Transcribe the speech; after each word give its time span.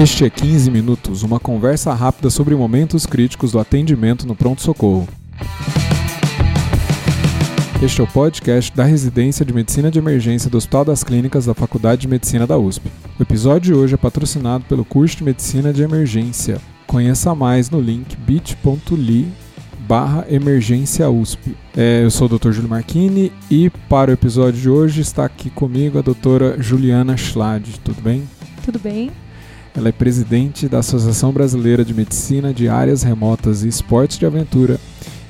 Este 0.00 0.24
é 0.24 0.30
15 0.30 0.70
Minutos, 0.70 1.24
uma 1.24 1.40
conversa 1.40 1.92
rápida 1.92 2.30
sobre 2.30 2.54
momentos 2.54 3.04
críticos 3.04 3.50
do 3.50 3.58
atendimento 3.58 4.28
no 4.28 4.36
pronto-socorro. 4.36 5.08
Este 7.82 8.00
é 8.00 8.04
o 8.04 8.06
podcast 8.06 8.76
da 8.76 8.84
Residência 8.84 9.44
de 9.44 9.52
Medicina 9.52 9.90
de 9.90 9.98
Emergência 9.98 10.48
do 10.48 10.56
Hospital 10.56 10.84
das 10.84 11.02
Clínicas 11.02 11.46
da 11.46 11.54
Faculdade 11.54 12.02
de 12.02 12.06
Medicina 12.06 12.46
da 12.46 12.56
USP. 12.56 12.88
O 13.18 13.22
episódio 13.24 13.72
de 13.72 13.74
hoje 13.74 13.94
é 13.94 13.96
patrocinado 13.96 14.64
pelo 14.66 14.84
curso 14.84 15.16
de 15.16 15.24
Medicina 15.24 15.72
de 15.72 15.82
Emergência. 15.82 16.60
Conheça 16.86 17.34
mais 17.34 17.68
no 17.68 17.80
link 17.80 18.16
bit.ly 18.18 19.26
barra 19.80 20.24
emergência 20.30 21.10
USP. 21.10 21.56
É, 21.76 22.04
eu 22.04 22.10
sou 22.12 22.28
o 22.28 22.38
Dr. 22.38 22.52
Júlio 22.52 22.70
Marchini 22.70 23.32
e 23.50 23.68
para 23.88 24.12
o 24.12 24.14
episódio 24.14 24.60
de 24.60 24.70
hoje 24.70 25.00
está 25.00 25.24
aqui 25.24 25.50
comigo 25.50 25.98
a 25.98 26.02
doutora 26.02 26.54
Juliana 26.62 27.16
Schlad. 27.16 27.64
Tudo 27.82 28.00
bem? 28.00 28.22
Tudo 28.64 28.78
bem. 28.78 29.10
Ela 29.78 29.90
é 29.90 29.92
presidente 29.92 30.68
da 30.68 30.80
Associação 30.80 31.30
Brasileira 31.30 31.84
de 31.84 31.94
Medicina 31.94 32.52
de 32.52 32.68
Áreas 32.68 33.04
Remotas 33.04 33.62
e 33.62 33.68
Esportes 33.68 34.18
de 34.18 34.26
Aventura 34.26 34.76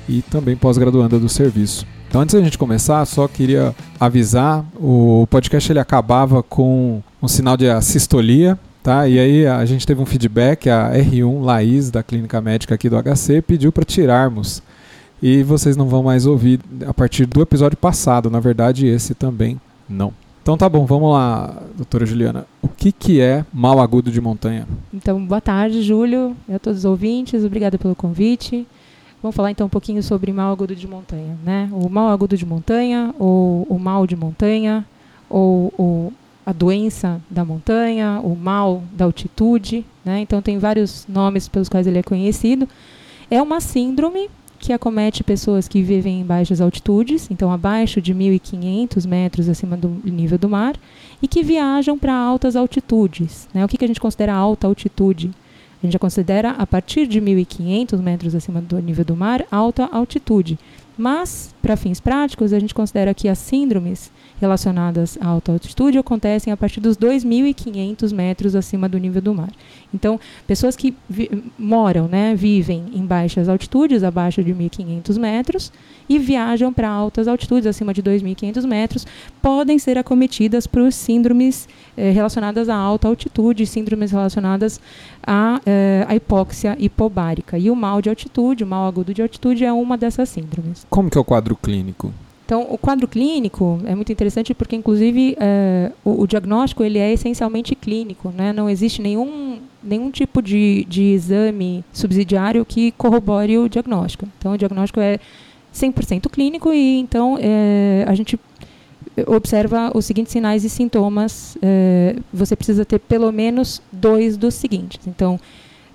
e 0.07 0.23
também 0.23 0.57
pós-graduanda 0.57 1.19
do 1.19 1.29
serviço. 1.29 1.85
Então, 2.07 2.21
antes 2.21 2.33
da 2.33 2.41
gente 2.41 2.57
começar, 2.57 3.05
só 3.05 3.27
queria 3.27 3.75
avisar: 3.99 4.65
o 4.75 5.27
podcast 5.29 5.71
ele 5.71 5.77
acabava 5.77 6.41
com 6.41 6.99
um 7.21 7.27
sinal 7.27 7.55
de 7.55 7.69
assistolia, 7.69 8.57
tá? 8.81 9.07
E 9.07 9.19
aí 9.19 9.45
a 9.45 9.63
gente 9.65 9.85
teve 9.85 10.01
um 10.01 10.05
feedback, 10.05 10.67
a 10.67 10.93
R1 10.93 11.43
Laís, 11.43 11.91
da 11.91 12.01
Clínica 12.01 12.41
Médica 12.41 12.73
aqui 12.73 12.89
do 12.89 12.97
HC, 12.97 13.43
pediu 13.43 13.71
para 13.71 13.85
tirarmos. 13.85 14.63
E 15.21 15.43
vocês 15.43 15.77
não 15.77 15.87
vão 15.87 16.01
mais 16.01 16.25
ouvir 16.25 16.59
a 16.87 16.93
partir 16.93 17.27
do 17.27 17.39
episódio 17.39 17.77
passado, 17.77 18.31
na 18.31 18.39
verdade, 18.39 18.87
esse 18.87 19.13
também 19.13 19.61
não. 19.87 20.11
Então 20.49 20.57
tá 20.57 20.67
bom, 20.67 20.83
vamos 20.83 21.13
lá, 21.13 21.61
doutora 21.77 22.07
Juliana. 22.07 22.47
O 22.59 22.67
que, 22.67 22.91
que 22.91 23.21
é 23.21 23.45
mal 23.53 23.79
agudo 23.79 24.11
de 24.11 24.19
montanha? 24.19 24.67
Então, 24.91 25.23
boa 25.23 25.39
tarde, 25.39 25.83
Júlio, 25.83 26.35
e 26.47 26.53
a 26.55 26.57
todos 26.57 26.79
os 26.79 26.85
ouvintes, 26.85 27.45
obrigada 27.45 27.77
pelo 27.77 27.93
convite. 27.93 28.67
Vamos 29.21 29.35
falar 29.35 29.51
então 29.51 29.67
um 29.67 29.69
pouquinho 29.69 30.01
sobre 30.01 30.33
mal 30.33 30.51
agudo 30.51 30.75
de 30.75 30.87
montanha, 30.87 31.37
né? 31.45 31.69
O 31.71 31.87
mal 31.87 32.09
agudo 32.09 32.35
de 32.35 32.47
montanha, 32.47 33.13
ou 33.19 33.61
o 33.69 33.77
mal 33.77 34.07
de 34.07 34.15
montanha, 34.15 34.83
ou, 35.29 35.71
ou 35.77 36.13
a 36.43 36.51
doença 36.51 37.21
da 37.29 37.45
montanha, 37.45 38.19
o 38.23 38.35
mal 38.35 38.81
da 38.91 39.05
altitude, 39.05 39.85
né? 40.03 40.19
Então 40.21 40.41
tem 40.41 40.57
vários 40.57 41.05
nomes 41.07 41.47
pelos 41.47 41.69
quais 41.69 41.85
ele 41.85 41.99
é 41.99 42.03
conhecido. 42.03 42.67
É 43.29 43.39
uma 43.39 43.61
síndrome 43.61 44.31
que 44.59 44.73
acomete 44.73 45.23
pessoas 45.23 45.67
que 45.67 45.81
vivem 45.81 46.21
em 46.21 46.25
baixas 46.25 46.59
altitudes, 46.59 47.29
então 47.31 47.51
abaixo 47.51 48.01
de 48.01 48.13
1.500 48.13 49.07
metros 49.07 49.47
acima 49.47 49.77
do 49.77 49.89
nível 50.03 50.37
do 50.37 50.49
mar, 50.49 50.75
e 51.21 51.27
que 51.27 51.41
viajam 51.41 51.97
para 51.97 52.13
altas 52.13 52.55
altitudes. 52.55 53.47
Né? 53.53 53.63
O 53.63 53.67
que, 53.67 53.77
que 53.77 53.85
a 53.85 53.87
gente 53.87 53.99
considera 53.99 54.33
alta 54.33 54.67
altitude? 54.67 55.31
A 55.81 55.85
gente 55.85 55.93
já 55.93 55.99
considera 55.99 56.51
a 56.51 56.67
partir 56.67 57.07
de 57.07 57.21
1.500 57.21 58.01
metros 58.01 58.35
acima 58.35 58.61
do 58.61 58.77
nível 58.79 59.05
do 59.05 59.15
mar 59.15 59.45
alta 59.49 59.85
altitude. 59.85 60.59
Mas, 60.97 61.55
para 61.61 61.77
fins 61.77 62.01
práticos, 62.01 62.51
a 62.51 62.59
gente 62.59 62.73
considera 62.73 63.13
que 63.13 63.29
as 63.29 63.39
síndromes 63.39 64.11
relacionadas 64.39 65.17
à 65.21 65.27
alta 65.27 65.51
altitude 65.51 65.97
acontecem 65.97 66.51
a 66.51 66.57
partir 66.57 66.79
dos 66.79 66.97
2.500 66.97 68.13
metros 68.13 68.55
acima 68.55 68.87
do 68.87 68.97
nível 68.97 69.21
do 69.21 69.33
mar. 69.33 69.51
Então, 69.93 70.19
pessoas 70.47 70.75
que 70.75 70.95
moram, 71.57 72.07
né, 72.07 72.35
vivem 72.35 72.85
em 72.93 73.05
baixas 73.05 73.49
altitudes, 73.49 74.03
abaixo 74.03 74.43
de 74.43 74.53
1.500 74.53 75.17
metros, 75.19 75.71
e 76.07 76.17
viajam 76.17 76.73
para 76.73 76.89
altas 76.89 77.27
altitudes, 77.27 77.67
acima 77.67 77.93
de 77.93 78.01
2.500 78.01 78.65
metros, 78.65 79.05
podem 79.41 79.77
ser 79.77 79.97
acometidas 79.97 80.65
por 80.65 80.91
síndromes 80.91 81.67
eh, 81.95 82.11
relacionadas 82.11 82.67
à 82.67 82.75
alta 82.75 83.07
altitude, 83.07 83.65
síndromes 83.65 84.11
relacionadas 84.11 84.81
à, 85.25 85.61
eh, 85.65 86.05
à 86.07 86.15
hipóxia 86.15 86.75
hipobárica. 86.79 87.57
E 87.57 87.69
o 87.69 87.75
mal 87.75 88.01
de 88.01 88.09
altitude, 88.09 88.63
o 88.63 88.67
mal 88.67 88.87
agudo 88.87 89.13
de 89.13 89.21
altitude, 89.21 89.63
é 89.63 89.71
uma 89.71 89.97
dessas 89.97 90.29
síndromes. 90.29 90.85
Como 90.89 91.09
que 91.09 91.17
é 91.17 91.21
o 91.21 91.25
quadro 91.25 91.55
clínico? 91.55 92.11
Então, 92.49 92.65
o 92.67 92.79
quadro 92.79 93.07
clínico 93.07 93.79
é 93.85 93.93
muito 93.93 94.11
interessante 94.11 94.55
porque, 94.55 94.75
inclusive, 94.75 95.37
é, 95.39 95.91
o, 96.03 96.23
o, 96.23 96.25
diagnóstico 96.25 96.83
ele 96.83 96.97
é 96.97 97.13
essencialmente 97.13 97.75
clínico. 97.75 98.33
Né? 98.35 98.51
Não 98.51 98.67
existe 98.67 99.03
nenhum, 99.03 99.59
nenhum 99.83 100.09
tipo 100.09 100.41
de, 100.41 100.83
de 100.89 101.13
exame 101.13 101.85
subsidiário 101.93 102.65
que 102.65 102.91
corrobore 102.93 103.59
o 103.59 103.69
diagnóstico. 103.69 104.27
Então, 104.39 104.53
o 104.53 104.57
diagnóstico 104.57 104.99
é 104.99 105.19
100% 105.71 106.27
clínico 106.27 106.73
e, 106.73 106.97
então, 106.97 107.37
é, 107.39 108.03
a 108.07 108.15
gente 108.15 108.39
observa 109.27 109.91
os 109.93 110.05
seguintes 110.05 110.33
sinais 110.33 110.63
e 110.63 110.71
sintomas. 110.71 111.55
É, 111.61 112.15
você 112.33 112.55
precisa 112.55 112.83
ter 112.83 112.97
pelo 112.97 113.31
menos 113.31 113.79
dois 113.91 114.35
dos 114.35 114.55
seguintes. 114.55 115.05
Então, 115.05 115.39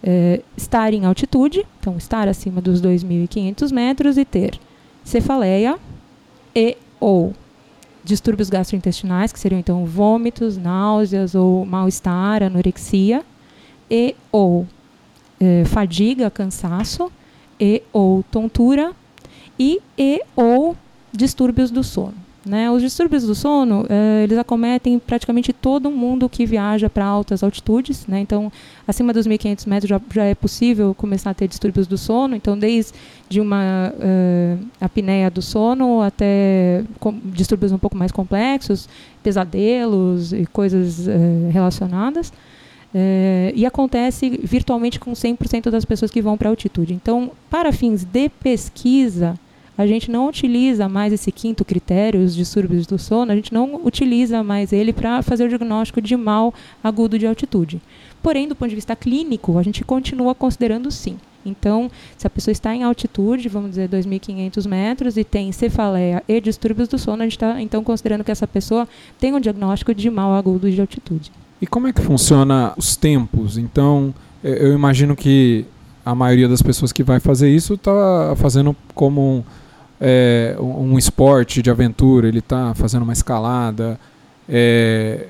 é, 0.04 0.40
estar 0.56 0.94
em 0.94 1.04
altitude, 1.04 1.66
então 1.80 1.96
estar 1.96 2.28
acima 2.28 2.60
dos 2.60 2.80
2.500 2.80 3.72
metros 3.72 4.16
e 4.16 4.24
ter 4.24 4.56
cefaleia, 5.02 5.76
e 6.54 6.76
ou 7.00 7.34
distúrbios 8.04 8.50
gastrointestinais, 8.50 9.32
que 9.32 9.38
seriam 9.38 9.58
então 9.58 9.84
vômitos, 9.86 10.56
náuseas 10.56 11.34
ou 11.34 11.64
mal-estar, 11.64 12.42
anorexia, 12.42 13.24
e 13.90 14.14
ou 14.30 14.66
eh, 15.40 15.64
fadiga, 15.64 16.30
cansaço, 16.30 17.10
e 17.58 17.82
ou 17.92 18.22
tontura, 18.24 18.92
e, 19.58 19.80
e 19.96 20.20
ou 20.36 20.76
distúrbios 21.12 21.70
do 21.70 21.82
sono. 21.82 22.23
Né? 22.46 22.70
Os 22.70 22.82
distúrbios 22.82 23.24
do 23.24 23.34
sono, 23.34 23.86
eh, 23.88 24.24
eles 24.24 24.36
acometem 24.36 24.98
praticamente 24.98 25.50
todo 25.50 25.90
mundo 25.90 26.28
que 26.28 26.44
viaja 26.44 26.90
para 26.90 27.04
altas 27.04 27.42
altitudes. 27.42 28.06
Né? 28.06 28.20
Então, 28.20 28.52
acima 28.86 29.14
dos 29.14 29.26
1.500 29.26 29.66
metros 29.66 29.88
já, 29.88 30.00
já, 30.12 30.24
é 30.24 30.34
possível 30.34 30.94
começar 30.94 31.30
a 31.30 31.34
ter 31.34 31.48
distúrbios 31.48 31.86
do 31.86 31.96
sono. 31.96 32.36
Então, 32.36 32.58
desde 32.58 32.92
uma 33.40 33.94
eh, 33.98 34.58
apneia 34.78 35.30
do 35.30 35.40
sono 35.40 36.02
até 36.02 36.84
distúrbios 37.24 37.72
um 37.72 37.78
pouco 37.78 37.96
mais 37.96 38.12
complexos, 38.12 38.90
pesadelos 39.22 40.34
e 40.34 40.44
coisas 40.44 41.08
eh, 41.08 41.50
relacionadas. 41.50 42.32
e 43.56 43.66
acontece 43.66 44.38
virtualmente 44.44 45.00
com 45.00 45.12
100% 45.14 45.68
das 45.70 45.84
pessoas 45.84 46.12
que 46.12 46.22
vão 46.22 46.36
para 46.36 46.48
altitude. 46.48 46.94
Então, 46.94 47.32
para 47.50 47.72
fins 47.72 48.04
de 48.04 48.28
pesquisa, 48.28 49.34
a 49.76 49.86
gente 49.86 50.10
não 50.10 50.28
utiliza 50.28 50.88
mais 50.88 51.12
esse 51.12 51.32
quinto 51.32 51.64
critério, 51.64 52.22
os 52.22 52.34
distúrbios 52.34 52.86
do 52.86 52.98
sono, 52.98 53.32
a 53.32 53.34
gente 53.34 53.52
não 53.52 53.80
utiliza 53.84 54.42
mais 54.42 54.72
ele 54.72 54.92
para 54.92 55.22
fazer 55.22 55.44
o 55.44 55.48
diagnóstico 55.48 56.00
de 56.00 56.16
mal 56.16 56.54
agudo 56.82 57.18
de 57.18 57.26
altitude. 57.26 57.80
Porém, 58.22 58.48
do 58.48 58.54
ponto 58.54 58.68
de 58.68 58.74
vista 58.74 58.96
clínico, 58.96 59.58
a 59.58 59.62
gente 59.62 59.84
continua 59.84 60.34
considerando 60.34 60.90
sim. 60.90 61.16
Então, 61.44 61.90
se 62.16 62.26
a 62.26 62.30
pessoa 62.30 62.52
está 62.52 62.74
em 62.74 62.82
altitude, 62.82 63.48
vamos 63.48 63.70
dizer 63.70 63.88
2.500 63.88 64.66
metros, 64.66 65.16
e 65.16 65.24
tem 65.24 65.52
cefaleia 65.52 66.22
e 66.26 66.40
distúrbios 66.40 66.88
do 66.88 66.98
sono, 66.98 67.22
a 67.22 67.26
gente 67.26 67.36
está 67.36 67.60
então 67.60 67.84
considerando 67.84 68.24
que 68.24 68.30
essa 68.30 68.46
pessoa 68.46 68.88
tem 69.20 69.34
um 69.34 69.40
diagnóstico 69.40 69.94
de 69.94 70.08
mal 70.08 70.32
agudo 70.34 70.70
de 70.70 70.80
altitude. 70.80 71.30
E 71.60 71.66
como 71.66 71.86
é 71.86 71.92
que 71.92 72.00
funciona 72.00 72.72
os 72.76 72.96
tempos? 72.96 73.58
Então, 73.58 74.14
eu 74.42 74.72
imagino 74.72 75.14
que 75.14 75.66
a 76.04 76.14
maioria 76.14 76.48
das 76.48 76.62
pessoas 76.62 76.92
que 76.92 77.02
vai 77.02 77.20
fazer 77.20 77.48
isso 77.48 77.74
está 77.74 78.34
fazendo 78.36 78.74
como 78.94 79.44
é, 80.00 80.56
um 80.58 80.98
esporte 80.98 81.62
de 81.62 81.70
aventura, 81.70 82.28
ele 82.28 82.40
está 82.40 82.74
fazendo 82.74 83.02
uma 83.02 83.12
escalada. 83.12 83.98
É, 84.48 85.28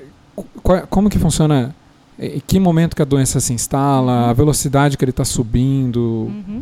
qual, 0.61 0.85
como 0.87 1.09
que 1.09 1.19
funciona? 1.19 1.75
Em 2.17 2.41
que 2.45 2.59
momento 2.59 2.95
que 2.95 3.01
a 3.01 3.05
doença 3.05 3.39
se 3.39 3.53
instala? 3.53 4.29
A 4.29 4.33
velocidade 4.33 4.97
que 4.97 5.03
ele 5.03 5.11
está 5.11 5.25
subindo? 5.25 5.99
Uhum. 5.99 6.61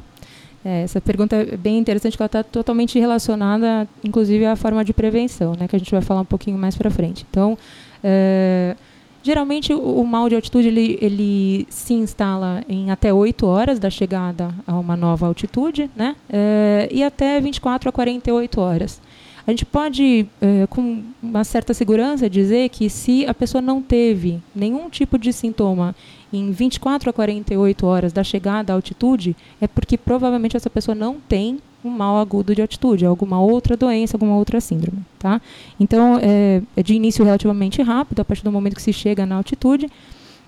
É, 0.66 0.84
essa 0.84 1.02
pergunta 1.02 1.36
é 1.36 1.58
bem 1.58 1.78
interessante, 1.78 2.16
que 2.16 2.24
ela 2.24 2.28
está 2.28 2.42
totalmente 2.42 2.98
relacionada, 2.98 3.88
inclusive, 4.04 4.46
à 4.46 4.56
forma 4.56 4.84
de 4.84 4.94
prevenção, 4.94 5.54
né, 5.60 5.68
que 5.68 5.76
a 5.76 5.80
gente 5.80 5.92
vai 5.92 6.02
falar 6.02 6.22
um 6.22 6.26
pouquinho 6.26 6.58
mais 6.58 6.76
para 6.76 6.90
frente. 6.90 7.26
Então, 7.30 7.58
é, 8.04 8.76
Geralmente 9.24 9.74
o, 9.74 10.04
mal 10.04 10.28
de 10.28 10.36
altitude 10.36 10.68
ele, 10.68 10.98
ele 11.02 11.66
se 11.70 11.94
instala 11.94 12.62
em 12.68 12.92
até 12.92 13.14
8 13.14 13.46
horas 13.46 13.80
da 13.80 13.90
chegada 13.90 14.54
a 14.68 14.78
uma 14.78 14.98
nova 14.98 15.26
altitude, 15.26 15.90
né? 15.96 16.18
É, 16.30 16.90
e 16.92 17.02
até 17.02 17.40
24 17.40 17.88
a 17.88 17.92
48 17.92 18.60
horas. 18.60 19.02
A 19.48 19.52
gente 19.52 19.66
pode, 19.66 20.28
é, 20.42 20.68
com 20.68 21.04
uma 21.22 21.46
certa 21.46 21.74
segurança, 21.74 22.30
dizer 22.30 22.68
que 22.70 22.90
se 22.90 23.26
a 23.26 23.34
pessoa 23.34 23.62
não 23.62 23.82
teve 23.82 24.42
nenhum 24.54 24.90
tipo 24.90 25.18
de 25.18 25.32
sintoma 25.32 25.96
em 26.32 26.52
24 26.52 27.10
a 27.10 27.14
48 27.14 27.86
horas 27.86 28.12
da 28.12 28.24
chegada 28.24 28.74
à 28.74 28.76
altitude, 28.76 29.36
é 29.62 29.68
porque 29.68 29.98
provavelmente 29.98 30.58
essa 30.58 30.70
pessoa 30.70 30.96
não 30.96 31.16
tem 31.16 31.60
um 31.84 31.90
mal 31.90 32.18
agudo 32.18 32.56
de 32.56 32.62
altitude, 32.62 33.06
alguma 33.06 33.40
outra 33.40 33.76
doença, 33.76 34.16
alguma 34.16 34.36
outra 34.36 34.62
síndrome. 34.62 35.00
Tá? 35.20 35.42
Então, 35.80 36.20
é, 36.22 36.62
é 36.76 36.84
de 36.84 36.94
início 36.94 37.24
relativamente 37.24 37.82
rápido, 37.82 38.22
a 38.22 38.26
partir 38.26 38.44
do 38.44 38.52
momento 38.52 38.76
que 38.76 38.82
se 38.82 38.94
chega 38.94 39.26
na 39.26 39.36
altitude. 39.36 39.90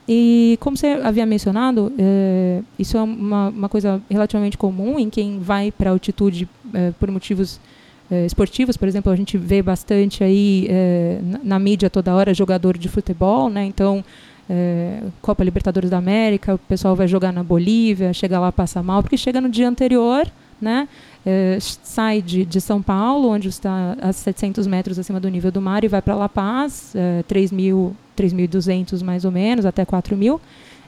E, 0.08 0.58
como 0.62 0.78
você 0.78 0.88
havia 0.88 1.26
mencionado, 1.26 1.92
é, 1.98 2.62
isso 2.78 2.96
é 2.96 3.02
uma, 3.02 3.50
uma, 3.50 3.70
coisa 3.70 4.02
relativamente 4.10 4.58
comum 4.58 5.00
em 5.00 5.10
quem 5.10 5.40
vai 5.40 5.72
para 5.72 5.90
altitude 5.90 6.48
é, 6.74 6.92
por 7.00 7.10
motivos 7.10 7.60
é, 8.12 8.26
esportivos. 8.26 8.78
Por 8.78 8.88
exemplo, 8.88 9.12
a 9.12 9.16
gente 9.16 9.36
vê 9.36 9.64
bastante 9.64 10.24
aí 10.24 10.68
é, 10.70 11.20
na, 11.24 11.40
na, 11.44 11.60
mídia 11.60 11.90
toda 11.90 12.14
hora 12.14 12.36
jogador 12.36 12.78
de 12.78 12.88
futebol, 12.88 13.50
né? 13.50 13.66
Então, 13.66 14.06
é, 14.48 15.00
Copa 15.24 15.44
Libertadores 15.44 15.90
da 15.90 15.98
América, 15.98 16.54
o 16.54 16.60
pessoal 16.60 16.96
vai 16.96 17.08
jogar 17.08 17.34
na 17.34 17.44
Bolívia, 17.44 18.14
chega 18.14 18.40
lá 18.40 18.52
passa 18.52 18.84
mal, 18.84 19.02
porque 19.02 19.18
chega 19.18 19.42
no 19.42 19.50
dia 19.50 19.68
anterior, 19.68 20.28
né? 20.62 20.88
É, 21.26 21.58
sai 21.60 22.22
de, 22.22 22.46
de 22.46 22.62
São 22.62 22.82
Paulo, 22.82 23.30
onde 23.30 23.48
está 23.50 23.98
a 24.00 24.14
700 24.14 24.68
metros 24.68 25.00
acima 25.00 25.20
do 25.20 25.28
nível 25.28 25.52
do 25.52 25.60
mar, 25.60 25.84
e 25.84 25.88
vai 25.88 26.02
para 26.02 26.16
La 26.16 26.30
Paz, 26.30 26.94
é, 26.96 27.24
3.200 27.28 29.04
mais 29.04 29.26
ou 29.26 29.32
menos, 29.32 29.66
até 29.66 29.84
4.000, 29.84 30.40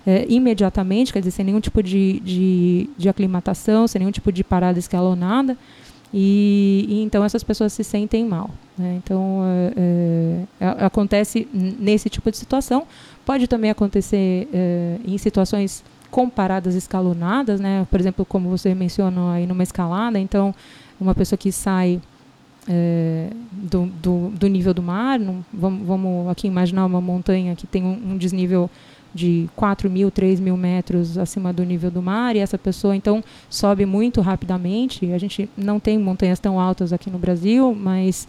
é, 0.05 0.25
imediatamente, 0.29 1.11
quer 1.11 1.19
dizer, 1.19 1.31
sem 1.31 1.45
nenhum 1.45 1.59
tipo 1.59 1.81
de, 1.81 2.19
de, 2.19 2.89
de 2.97 3.09
aclimatação, 3.09 3.87
sem 3.87 3.99
nenhum 3.99 4.11
tipo 4.11 4.31
de 4.31 4.43
parada 4.43 4.77
escalonada. 4.77 5.57
E, 6.13 6.85
e, 6.87 7.01
então 7.01 7.23
essas 7.23 7.43
pessoas 7.43 7.73
se 7.73 7.83
sentem 7.83 8.25
mal. 8.25 8.49
Né? 8.77 8.99
Então 9.03 9.41
é, 9.75 10.43
é, 10.61 10.85
acontece 10.85 11.47
nesse 11.53 12.09
tipo 12.09 12.31
de 12.31 12.37
situação. 12.37 12.87
Pode 13.25 13.47
também 13.47 13.69
acontecer 13.69 14.47
é, 14.53 14.97
em 15.05 15.17
situações 15.17 15.83
com 16.09 16.29
paradas 16.29 16.75
escalonadas, 16.75 17.59
né? 17.59 17.85
Por 17.89 17.99
exemplo, 17.99 18.25
como 18.25 18.49
você 18.49 18.73
mencionou 18.73 19.29
aí 19.29 19.45
numa 19.45 19.63
escalada, 19.63 20.19
então 20.19 20.53
uma 20.99 21.13
pessoa 21.13 21.37
que 21.37 21.51
sai 21.51 22.01
é, 22.67 23.29
do, 23.51 23.85
do, 23.85 24.29
do, 24.29 24.47
nível 24.47 24.73
do 24.73 24.81
mar, 24.81 25.19
num, 25.19 25.41
vamos, 25.53 25.87
vamos, 25.87 26.29
aqui 26.29 26.47
imaginar 26.47 26.85
uma 26.85 26.99
montanha 26.99 27.55
que 27.55 27.65
tem 27.65 27.83
um, 27.83 28.13
um 28.13 28.17
desnível 28.17 28.69
de 29.17 29.49
4 29.55 29.89
mil, 29.89 30.11
3 30.11 30.39
mil 30.39 30.55
metros 30.55 31.17
acima 31.17 31.51
do 31.51 31.63
nível 31.63 31.89
do 31.89 32.01
mar, 32.01 32.35
e 32.35 32.39
essa 32.39 32.57
pessoa 32.57 32.95
então 32.95 33.23
sobe 33.49 33.85
muito 33.85 34.21
rapidamente. 34.21 35.11
A 35.11 35.17
gente 35.17 35.49
não 35.57 35.79
tem 35.79 35.97
montanhas 35.97 36.39
tão 36.39 36.59
altas 36.59 36.93
aqui 36.93 37.09
no 37.09 37.17
Brasil, 37.17 37.75
mas 37.75 38.27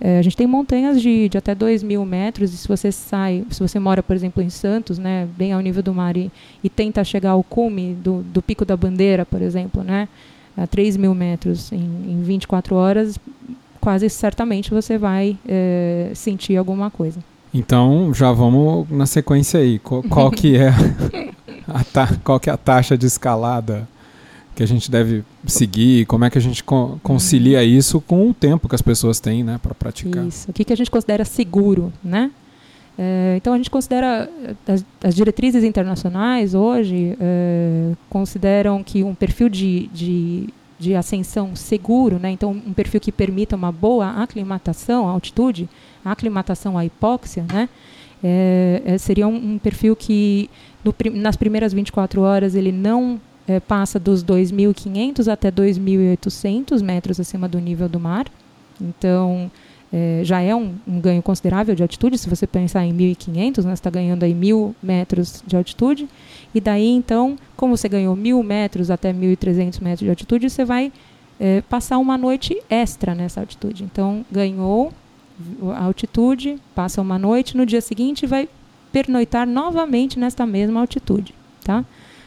é, 0.00 0.18
a 0.18 0.22
gente 0.22 0.36
tem 0.36 0.46
montanhas 0.46 1.02
de, 1.02 1.28
de 1.28 1.36
até 1.36 1.54
2 1.54 1.82
mil 1.82 2.04
metros, 2.06 2.54
e 2.54 2.56
se 2.56 2.66
você 2.66 2.90
sai, 2.90 3.44
se 3.50 3.60
você 3.60 3.78
mora, 3.78 4.02
por 4.02 4.16
exemplo, 4.16 4.42
em 4.42 4.48
Santos, 4.48 4.98
né, 4.98 5.28
bem 5.36 5.52
ao 5.52 5.60
nível 5.60 5.82
do 5.82 5.92
mar, 5.92 6.16
e, 6.16 6.32
e 6.64 6.70
tenta 6.70 7.04
chegar 7.04 7.32
ao 7.32 7.42
cume 7.42 7.92
do, 7.94 8.22
do 8.22 8.40
Pico 8.40 8.64
da 8.64 8.76
Bandeira, 8.76 9.26
por 9.26 9.42
exemplo, 9.42 9.84
né, 9.84 10.08
a 10.56 10.66
3 10.66 10.96
mil 10.96 11.14
metros 11.14 11.70
em, 11.70 11.76
em 11.76 12.22
24 12.22 12.74
horas, 12.74 13.18
quase 13.78 14.08
certamente 14.08 14.70
você 14.70 14.96
vai 14.96 15.36
é, 15.46 16.12
sentir 16.14 16.56
alguma 16.56 16.90
coisa. 16.90 17.20
Então, 17.52 18.14
já 18.14 18.30
vamos 18.32 18.88
na 18.90 19.06
sequência 19.06 19.60
aí. 19.60 19.78
Qual, 19.78 20.02
qual 20.04 20.30
que 20.30 20.56
é 20.56 20.68
a, 21.66 22.16
qual 22.22 22.38
que 22.38 22.48
é 22.48 22.52
a 22.52 22.56
taxa 22.56 22.96
de 22.96 23.06
escalada 23.06 23.88
que 24.54 24.62
a 24.62 24.66
gente 24.66 24.90
deve 24.90 25.24
seguir? 25.46 26.06
Como 26.06 26.24
é 26.24 26.30
que 26.30 26.38
a 26.38 26.40
gente 26.40 26.62
co 26.62 26.98
concilia 27.02 27.64
isso 27.64 28.00
com 28.00 28.30
o 28.30 28.34
tempo 28.34 28.68
que 28.68 28.74
as 28.74 28.82
pessoas 28.82 29.18
têm, 29.18 29.42
né, 29.42 29.58
para 29.60 29.74
praticar? 29.74 30.26
Isso. 30.26 30.50
O 30.50 30.52
que, 30.52 30.64
que 30.64 30.72
a 30.72 30.76
gente 30.76 30.90
considera 30.90 31.24
seguro, 31.24 31.92
né? 32.02 32.30
É, 32.98 33.34
então 33.36 33.54
a 33.54 33.56
gente 33.56 33.70
considera 33.70 34.28
as, 34.68 34.84
as 35.02 35.14
diretrizes 35.14 35.64
internacionais 35.64 36.54
hoje 36.54 37.16
é, 37.18 37.92
consideram 38.10 38.82
que 38.82 39.02
um 39.02 39.14
perfil 39.14 39.48
de, 39.48 39.86
de, 39.88 40.48
de 40.80 40.94
ascensão 40.96 41.54
seguro, 41.54 42.18
né? 42.18 42.30
Então 42.30 42.50
um 42.50 42.72
perfil 42.72 43.00
que 43.00 43.12
permita 43.12 43.54
uma 43.54 43.70
boa 43.70 44.22
aclimatação 44.22 45.06
à 45.06 45.12
altitude 45.12 45.68
aclimatação 46.04 46.78
à 46.78 46.84
hipóxia, 46.84 47.44
né? 47.52 47.68
É, 48.22 48.82
é, 48.84 48.98
seria 48.98 49.28
um, 49.28 49.52
um, 49.54 49.58
perfil 49.58 49.94
que 49.94 50.50
no, 50.84 50.94
nas 51.14 51.36
primeiras 51.36 51.72
24 51.72 52.20
horas 52.20 52.54
ele 52.54 52.72
não 52.72 53.20
é, 53.46 53.60
passa 53.60 53.98
dos 53.98 54.24
2.500 54.24 55.30
até 55.30 55.50
2.800 55.50 56.82
metros 56.82 57.20
acima 57.20 57.48
do 57.48 57.58
nível 57.58 57.88
do 57.88 58.00
mar. 58.00 58.26
Então, 58.80 59.50
é, 59.92 60.20
já 60.22 60.40
é 60.40 60.54
um, 60.54 60.74
um, 60.86 61.00
ganho 61.00 61.22
considerável 61.22 61.74
de 61.74 61.82
altitude. 61.82 62.16
Se 62.16 62.28
você 62.28 62.46
pensar 62.46 62.84
em 62.84 62.92
1.500, 62.92 63.34
né, 63.36 63.52
você 63.52 63.72
está 63.72 63.90
ganhando 63.90 64.22
aí 64.22 64.32
1.000 64.32 64.74
metros 64.82 65.42
de 65.46 65.56
altitude. 65.56 66.08
E 66.54 66.60
daí, 66.60 66.88
então, 66.88 67.36
como 67.56 67.76
você 67.76 67.88
ganhou 67.88 68.16
1.000 68.16 68.42
metros 68.44 68.90
até 68.90 69.12
1.300 69.12 69.80
metros 69.82 70.00
de 70.00 70.10
altitude, 70.10 70.48
você 70.48 70.64
vai 70.64 70.92
é, 71.38 71.62
passar 71.62 71.98
uma 71.98 72.16
noite 72.16 72.56
extra 72.68 73.14
nessa 73.14 73.40
altitude. 73.40 73.82
Então, 73.82 74.24
ganhou 74.30 74.92
a 75.74 75.84
altitude, 75.84 76.58
passa 76.74 77.00
uma 77.00 77.18
noite, 77.18 77.56
no 77.56 77.64
dia 77.64 77.80
seguinte 77.80 78.26
vai 78.26 78.48
pernoitar 78.92 79.46
novamente 79.46 80.18
nesta 80.18 80.46
mesma 80.46 80.80
altitude. 80.80 81.34
Tá? 81.64 81.84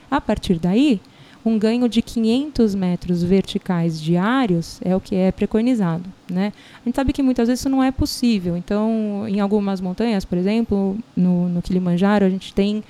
A 0.09 0.19
partir 0.19 0.59
daí, 0.59 0.99
um 1.45 1.59
ganho 1.59 1.89
de 1.89 2.01
500 2.01 2.73
metros 2.73 3.21
verticais 3.21 3.99
diários 4.01 4.79
é 4.83 4.95
o 4.95 4.99
que 4.99 5.15
é 5.15 5.31
preconizado. 5.31 6.03
Né? 6.29 6.53
A 6.81 6.85
gente 6.85 6.95
sabe 6.95 7.11
que 7.11 7.21
muitas 7.21 7.47
vezes 7.47 7.59
isso 7.59 7.69
não 7.69 7.83
é 7.83 7.91
possível. 7.91 8.55
Então, 8.55 9.25
em 9.27 9.39
algumas 9.39 9.81
montanhas, 9.81 10.23
por 10.23 10.37
exemplo, 10.37 10.97
no, 11.15 11.49
no 11.49 11.61
Kilimanjaro, 11.61 12.25
a 12.25 12.29
gente 12.29 12.53
tem 12.53 12.83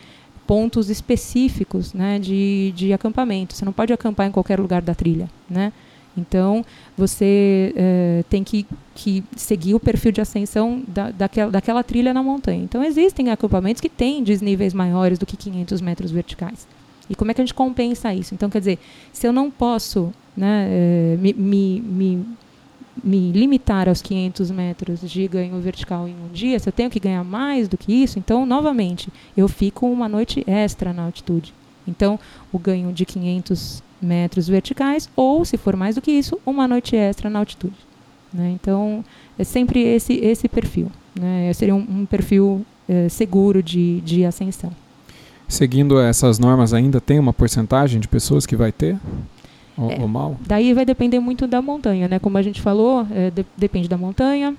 pontos 0.45 0.89
específicos 0.89 1.93
né, 1.93 2.19
de, 2.19 2.73
de 2.75 2.93
acampamento. 2.93 3.55
Você 3.55 3.65
não 3.65 3.73
pode 3.73 3.91
acampar 3.91 4.27
em 4.27 4.31
qualquer 4.31 4.59
lugar 4.59 4.81
da 4.81 4.93
trilha. 4.93 5.29
Né? 5.49 5.73
Então, 6.15 6.63
você 6.95 7.73
é, 7.75 8.23
tem 8.29 8.43
que, 8.43 8.67
que, 8.93 9.23
seguir 9.35 9.73
o 9.73 9.79
perfil 9.79 10.11
de 10.11 10.21
ascensão 10.21 10.83
da, 10.87 11.09
daquela, 11.09 11.49
daquela 11.49 11.83
trilha 11.83 12.13
na 12.13 12.21
montanha. 12.21 12.63
Então, 12.63 12.83
existem 12.83 13.31
acampamentos 13.31 13.81
que 13.81 13.89
têm 13.89 14.23
desníveis 14.23 14.75
maiores 14.75 15.17
do 15.17 15.25
que 15.25 15.35
500 15.35 15.81
metros 15.81 16.11
verticais. 16.11 16.67
E 17.09 17.15
como 17.15 17.31
é 17.31 17.33
que 17.33 17.41
a 17.41 17.43
gente 17.43 17.53
compensa 17.53 18.13
isso? 18.13 18.33
Então, 18.33 18.49
quer 18.49 18.59
dizer, 18.59 18.79
se 19.11 19.27
eu 19.27 19.33
não 19.33 19.51
posso 19.51 20.13
né, 20.35 20.67
é, 20.69 21.17
me, 21.19 21.33
me, 21.33 21.81
me, 21.81 22.25
me, 23.03 23.31
limitar 23.31 23.89
aos 23.89 24.01
500 24.01 24.51
metros 24.51 25.01
de 25.01 25.27
ganho 25.27 25.59
vertical 25.59 26.07
em 26.07 26.13
um 26.13 26.31
dia, 26.31 26.59
se 26.59 26.67
eu 26.67 26.73
tenho 26.73 26.89
que 26.89 26.99
ganhar 26.99 27.23
mais 27.23 27.67
do 27.67 27.77
que 27.77 27.91
isso, 27.91 28.17
então, 28.17 28.45
novamente, 28.45 29.11
eu 29.35 29.47
fico 29.47 29.85
uma 29.85 30.07
noite 30.07 30.43
extra 30.47 30.93
na 30.93 31.03
altitude. 31.03 31.53
Então, 31.87 32.19
o 32.51 32.57
ganho 32.57 32.93
de 32.93 33.05
500 33.05 33.83
metros 34.01 34.47
verticais, 34.47 35.09
ou, 35.15 35.43
se 35.43 35.57
for 35.57 35.75
mais 35.75 35.95
do 35.95 36.01
que 36.01 36.11
isso, 36.11 36.39
uma 36.45 36.67
noite 36.67 36.95
extra 36.95 37.29
na 37.29 37.39
altitude. 37.39 37.75
Né? 38.33 38.51
Então, 38.51 39.03
é 39.37 39.43
sempre 39.43 39.81
esse, 39.81 40.13
esse 40.13 40.47
perfil. 40.47 40.91
Né? 41.19 41.51
Seria 41.53 41.75
um, 41.75 41.79
um 41.79 42.05
perfil 42.05 42.65
é, 42.87 43.07
seguro 43.09 43.61
de, 43.61 44.01
de 44.01 44.25
ascensão. 44.25 44.71
Seguindo 45.53 45.99
essas 45.99 46.39
normas, 46.39 46.73
ainda 46.73 46.99
tem 46.99 47.19
uma 47.19 47.31
porcentagem 47.31 47.99
de 47.99 48.07
pessoas 48.07 48.43
que 48.43 48.55
vai 48.55 48.71
ter? 48.71 48.97
Ou, 49.77 49.91
é, 49.91 49.99
ou 49.99 50.07
mal? 50.07 50.35
Daí 50.47 50.73
vai 50.73 50.83
depender 50.83 51.19
muito 51.19 51.45
da 51.45 51.61
montanha, 51.61 52.07
né? 52.07 52.17
Como 52.17 52.35
a 52.39 52.41
gente 52.41 52.59
falou, 52.59 53.05
é, 53.11 53.29
de, 53.29 53.45
depende 53.55 53.87
da 53.87 53.95
montanha, 53.95 54.55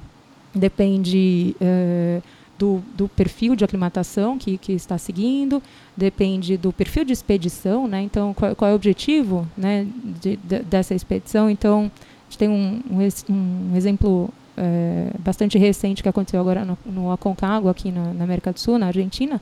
depende 0.54 1.56
é, 1.60 2.22
do, 2.56 2.80
do 2.96 3.08
perfil 3.08 3.56
de 3.56 3.64
aclimatação 3.64 4.38
que, 4.38 4.56
que 4.56 4.72
está 4.72 4.96
seguindo, 4.96 5.60
depende 5.96 6.56
do 6.56 6.72
perfil 6.72 7.04
de 7.04 7.12
expedição, 7.12 7.88
né? 7.88 8.00
Então, 8.00 8.32
qual, 8.32 8.54
qual 8.54 8.70
é 8.70 8.72
o 8.72 8.76
objetivo 8.76 9.48
né, 9.58 9.88
de, 10.22 10.36
de, 10.36 10.60
dessa 10.60 10.94
expedição? 10.94 11.50
Então, 11.50 11.90
a 11.90 12.30
gente 12.30 12.38
tem 12.38 12.48
um, 12.48 12.80
um, 12.88 13.72
um 13.72 13.76
exemplo 13.76 14.30
é, 14.56 15.10
bastante 15.18 15.58
recente 15.58 16.04
que 16.04 16.08
aconteceu 16.08 16.40
agora 16.40 16.64
no, 16.64 16.78
no 16.86 17.10
Aconcagua, 17.10 17.72
aqui 17.72 17.90
na, 17.90 18.12
na, 18.14 18.22
América 18.22 18.52
do 18.52 18.60
Sul, 18.60 18.78
na 18.78 18.86
Argentina, 18.86 19.40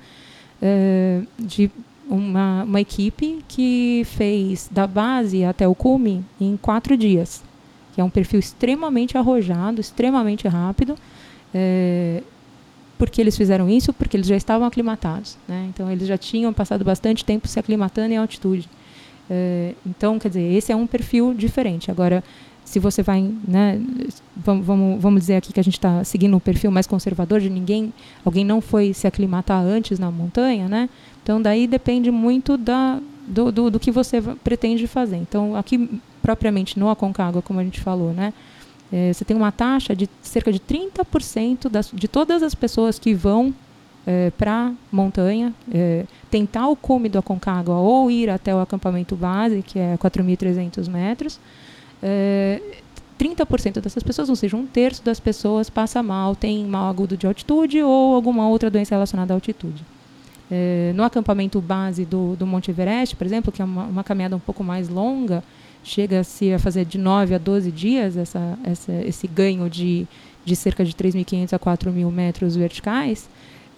é, 0.63 1.23
de 1.39 1.69
uma, 2.09 2.63
uma 2.63 2.81
equipe 2.81 3.45
que 3.49 4.03
fez 4.07 4.69
da 4.71 4.87
base 4.87 5.45
até 5.45 5.67
o 5.67 5.75
cume 5.75 6.25
em 6.41 6.57
quatro 6.57 6.97
dias, 6.97 7.43
que 7.95 8.01
é 8.01 8.05
um 8.05 8.11
perfil 8.11 8.39
extremamente 8.39 9.19
arrojado, 9.19 9.81
extremamente 9.81 10.47
rápido, 10.47 10.97
é, 11.53 12.23
porque 12.97 13.21
eles 13.21 13.37
fizeram 13.37 13.69
isso? 13.69 13.93
Porque 13.93 14.17
eles 14.17 14.29
já 14.29 14.37
estavam 14.37 14.67
aclimatados. 14.67 15.37
Né? 15.49 15.67
Então, 15.69 15.91
eles 15.91 16.07
já 16.07 16.17
tinham 16.17 16.53
passado 16.53 16.85
bastante 16.85 17.25
tempo 17.25 17.49
se 17.49 17.59
aclimatando 17.59 18.15
em 18.15 18.17
altitude. 18.17 18.69
É, 19.29 19.75
então, 19.85 20.19
quer 20.19 20.29
dizer, 20.29 20.53
esse 20.53 20.71
é 20.71 20.77
um 20.77 20.87
perfil 20.87 21.35
diferente. 21.35 21.91
Agora, 21.91 22.23
se 22.65 22.79
você 22.79 23.03
vai, 23.03 23.31
né, 23.47 23.81
vamos, 24.37 24.67
vamos, 24.67 25.03
vamos 25.03 25.21
dizer 25.21 25.37
aqui 25.37 25.53
que 25.53 25.61
a 25.61 25.65
gente 25.65 25.75
está 25.75 26.05
seguindo 26.05 26.37
um 26.37 26.41
perfil 26.41 26.71
mais 26.71 26.87
conservador 26.87 27.41
de 27.41 27.51
ninguém, 27.51 27.93
alguém 28.25 28.45
não 28.45 28.61
foi 28.61 28.95
se 28.95 29.07
aclimatar 29.07 29.63
antes 29.63 29.99
na 29.99 30.11
montanha, 30.11 30.69
né? 30.69 30.89
Então, 31.23 31.41
daí 31.41 31.67
depende 31.67 32.11
muito 32.11 32.57
da, 32.57 33.01
do, 33.27 33.53
do, 33.53 33.71
do 33.71 33.81
que 33.81 33.91
você 33.91 34.21
pretende 34.43 34.87
fazer. 34.87 35.17
Então, 35.17 35.55
aqui 35.57 36.01
propriamente 36.23 36.79
no 36.79 36.89
Aconcagua, 36.89 37.43
como 37.43 37.61
a 37.61 37.65
gente 37.65 37.81
falou, 37.81 38.13
né? 38.13 38.33
É, 38.93 39.13
você 39.13 39.25
tem 39.25 39.37
uma 39.37 39.51
taxa 39.51 39.97
de 39.97 40.09
cerca 40.21 40.53
de 40.53 40.61
30% 40.61 41.69
das, 41.69 41.91
de 41.93 42.07
todas 42.07 42.43
as 42.43 42.55
pessoas 42.55 42.99
que 42.99 43.15
vão 43.15 43.55
é, 44.07 44.31
para 44.37 44.73
montanha, 44.91 45.55
é, 45.73 46.05
tentar 46.31 46.69
o 46.69 46.77
cume 46.77 47.09
do 47.09 47.19
Aconcagua 47.19 47.77
ou 47.77 48.11
ir 48.11 48.29
até 48.29 48.55
o 48.55 48.61
acampamento 48.61 49.17
base, 49.17 49.63
que 49.63 49.79
é 49.79 49.97
4.300 49.97 50.89
metros. 50.91 51.41
É, 52.03 52.61
30% 53.19 53.81
dessas 53.81 54.03
pessoas, 54.03 54.29
ou 54.29 54.37
seja, 54.37 54.57
um 54.57 54.67
terço 54.67 55.05
das 55.05 55.21
pessoas 55.21 55.71
passa 55.71 56.03
mal, 56.03 56.35
tem 56.35 56.65
mal 56.65 56.91
agudo 56.91 57.17
de 57.17 57.27
altitude 57.27 57.81
ou 57.83 58.15
alguma 58.15 58.49
outra 58.49 58.69
doença 58.69 58.95
relacionada 58.95 59.33
à 59.33 59.37
altitude. 59.37 59.85
É, 60.51 60.93
no 60.95 61.05
acampamento 61.05 61.61
base 61.61 62.05
do, 62.05 62.35
do 62.37 62.47
Monte 62.47 62.71
Everest, 62.71 63.15
por 63.15 63.27
exemplo, 63.27 63.53
que 63.53 63.63
é 63.63 63.65
uma, 63.65 63.85
uma 63.85 64.05
caminhada 64.05 64.35
um 64.35 64.41
pouco 64.41 64.65
mais 64.65 64.89
longa, 64.89 65.43
chega-se 65.85 66.53
a 66.53 66.59
fazer 66.59 66.85
de 66.85 66.99
9 66.99 67.35
a 67.35 67.39
12 67.39 67.71
dias 67.71 68.17
essa, 68.17 68.59
essa, 68.65 68.93
esse 68.93 69.27
ganho 69.27 69.71
de, 69.71 70.07
de 70.45 70.57
cerca 70.57 70.85
de 70.85 70.93
3.500 70.93 71.53
a 71.53 71.59
4.000 71.59 72.11
metros 72.11 72.57
verticais, 72.57 73.29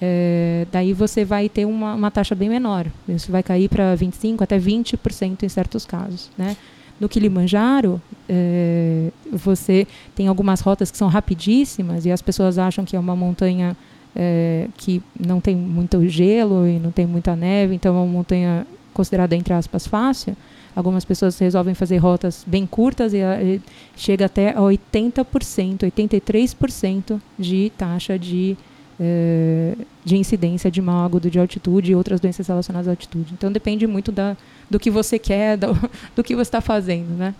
é, 0.00 0.66
daí 0.72 0.92
você 0.92 1.24
vai 1.24 1.48
ter 1.48 1.64
uma, 1.64 1.94
uma 1.94 2.10
taxa 2.10 2.34
bem 2.34 2.48
menor. 2.48 2.86
Isso 3.08 3.30
vai 3.30 3.42
cair 3.42 3.68
para 3.68 3.96
25% 3.96 4.42
até 4.42 4.58
20% 4.58 5.42
em 5.42 5.48
certos 5.48 5.86
casos. 5.86 6.30
Né? 6.36 6.56
No 7.00 7.08
Kilimanjaro, 7.08 8.00
é, 8.28 9.10
você 9.32 9.86
tem 10.14 10.28
algumas 10.28 10.60
rotas 10.60 10.90
que 10.90 10.96
são 10.96 11.08
rapidíssimas 11.08 12.06
e 12.06 12.12
as 12.12 12.22
pessoas 12.22 12.58
acham 12.58 12.84
que 12.84 12.96
é 12.96 12.98
uma 12.98 13.16
montanha 13.16 13.76
é, 14.14 14.68
que 14.76 15.02
não 15.18 15.40
tem 15.40 15.56
muito 15.56 16.06
gelo 16.08 16.66
e 16.66 16.78
não 16.78 16.90
tem 16.90 17.06
muita 17.06 17.34
neve, 17.34 17.74
então 17.74 17.94
é 17.94 17.98
uma 17.98 18.06
montanha 18.06 18.66
considerada, 18.92 19.34
entre 19.34 19.52
aspas, 19.52 19.86
fácil. 19.86 20.36
Algumas 20.74 21.04
pessoas 21.04 21.38
resolvem 21.38 21.74
fazer 21.74 21.98
rotas 21.98 22.44
bem 22.46 22.66
curtas 22.66 23.12
e, 23.12 23.18
e 23.18 23.60
chega 23.96 24.26
até 24.26 24.50
a 24.50 24.60
80%, 24.60 25.80
83% 25.80 27.20
de 27.38 27.70
taxa 27.76 28.18
de, 28.18 28.56
é, 29.00 29.74
de 30.04 30.16
incidência 30.16 30.70
de 30.70 30.80
mal 30.80 31.04
agudo 31.04 31.30
de 31.30 31.38
altitude 31.38 31.92
e 31.92 31.94
outras 31.94 32.20
doenças 32.20 32.46
relacionadas 32.46 32.88
à 32.88 32.92
altitude. 32.92 33.32
Então 33.32 33.50
depende 33.50 33.86
muito 33.86 34.12
da, 34.12 34.36
do 34.70 34.78
que 34.78 34.90
você 34.90 35.18
quer, 35.18 35.56
do, 35.58 35.76
do 36.14 36.22
que 36.22 36.34
você 36.34 36.42
está 36.42 36.60
fazendo, 36.60 37.16
né? 37.16 37.34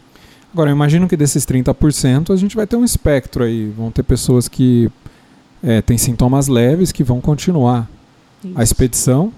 Agora, 0.52 0.70
eu 0.70 0.74
imagino 0.74 1.08
que 1.08 1.16
desses 1.16 1.44
30% 1.44 2.32
a 2.32 2.36
gente 2.36 2.54
vai 2.54 2.64
ter 2.64 2.76
um 2.76 2.84
espectro 2.84 3.42
aí. 3.42 3.70
Vão 3.70 3.90
ter 3.90 4.04
pessoas 4.04 4.46
que 4.46 4.88
é, 5.60 5.82
têm 5.82 5.98
sintomas 5.98 6.46
leves 6.46 6.92
que 6.92 7.02
vão 7.02 7.20
continuar 7.20 7.90
Isso. 8.44 8.52
a 8.56 8.62
expedição 8.62 9.32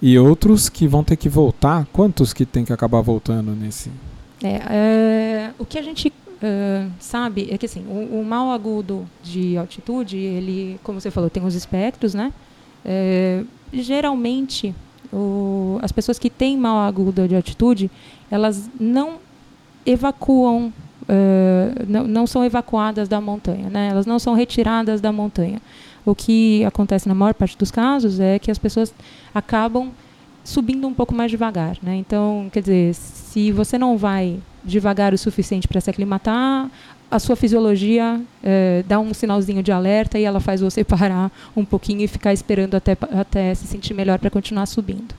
e 0.00 0.16
outros 0.16 0.68
que 0.68 0.86
vão 0.86 1.02
ter 1.02 1.16
que 1.16 1.28
voltar. 1.28 1.88
Quantos 1.92 2.32
que 2.32 2.46
tem 2.46 2.64
que 2.64 2.72
acabar 2.72 3.00
voltando 3.00 3.50
nesse? 3.50 3.90
É, 4.40 4.60
é 4.70 5.50
o 5.58 5.64
que 5.64 5.76
a 5.76 5.82
gente 5.82 6.12
é, 6.42 6.86
sabe 7.00 7.48
é 7.50 7.58
que 7.58 7.66
assim, 7.66 7.84
o, 7.88 8.20
o, 8.20 8.24
mal 8.24 8.52
agudo 8.52 9.08
de 9.22 9.56
altitude, 9.56 10.16
ele, 10.16 10.78
como 10.84 11.00
você 11.00 11.10
falou, 11.10 11.28
tem 11.28 11.44
os 11.44 11.54
espectros, 11.54 12.14
né? 12.14 12.32
É, 12.84 13.42
geralmente, 13.72 14.74
o, 15.12 15.78
as 15.82 15.90
pessoas 15.90 16.18
que 16.18 16.30
têm 16.30 16.56
mal 16.56 16.78
agudo 16.86 17.26
de 17.26 17.34
altitude, 17.34 17.90
elas 18.30 18.70
não 18.78 19.18
evacuam, 19.84 20.72
uh, 21.02 21.86
não, 21.88 22.06
não, 22.06 22.26
são 22.26 22.44
evacuadas 22.44 23.08
da 23.08 23.20
montanha, 23.20 23.68
né? 23.70 23.88
elas 23.88 24.06
não 24.06 24.18
são 24.18 24.34
retiradas 24.34 25.00
da 25.00 25.10
montanha. 25.10 25.60
O 26.04 26.14
que 26.14 26.64
acontece 26.64 27.08
na 27.08 27.14
maior 27.14 27.34
parte 27.34 27.56
dos 27.56 27.70
casos 27.70 28.20
é 28.20 28.38
que 28.38 28.50
as 28.50 28.58
pessoas 28.58 28.94
acabam 29.34 29.90
subindo 30.44 30.86
um 30.86 30.94
pouco 30.94 31.14
mais 31.14 31.30
devagar. 31.30 31.76
Né? 31.82 31.96
Então, 31.96 32.48
quer 32.52 32.60
dizer, 32.60 32.94
se 32.94 33.50
você 33.52 33.76
não 33.76 33.96
vai 33.96 34.38
devagar 34.64 35.12
o 35.14 35.18
suficiente 35.18 35.66
para 35.68 35.80
se 35.80 35.90
aclimatar, 35.90 36.70
a 37.10 37.18
sua 37.18 37.36
fisiologia 37.36 38.20
eh, 38.42 38.84
dá 38.86 39.00
um 39.00 39.14
sinalzinho 39.14 39.62
de 39.62 39.72
alerta 39.72 40.18
e 40.18 40.24
ela 40.24 40.40
faz 40.40 40.60
você 40.60 40.84
parar 40.84 41.32
um 41.56 41.64
pouquinho 41.64 42.02
e 42.02 42.08
ficar 42.08 42.32
esperando 42.32 42.74
até, 42.74 42.96
até 43.18 43.54
se 43.54 43.66
sentir 43.66 43.94
melhor 43.94 44.18
para 44.18 44.30
continuar 44.30 44.66
subindo. 44.66 45.14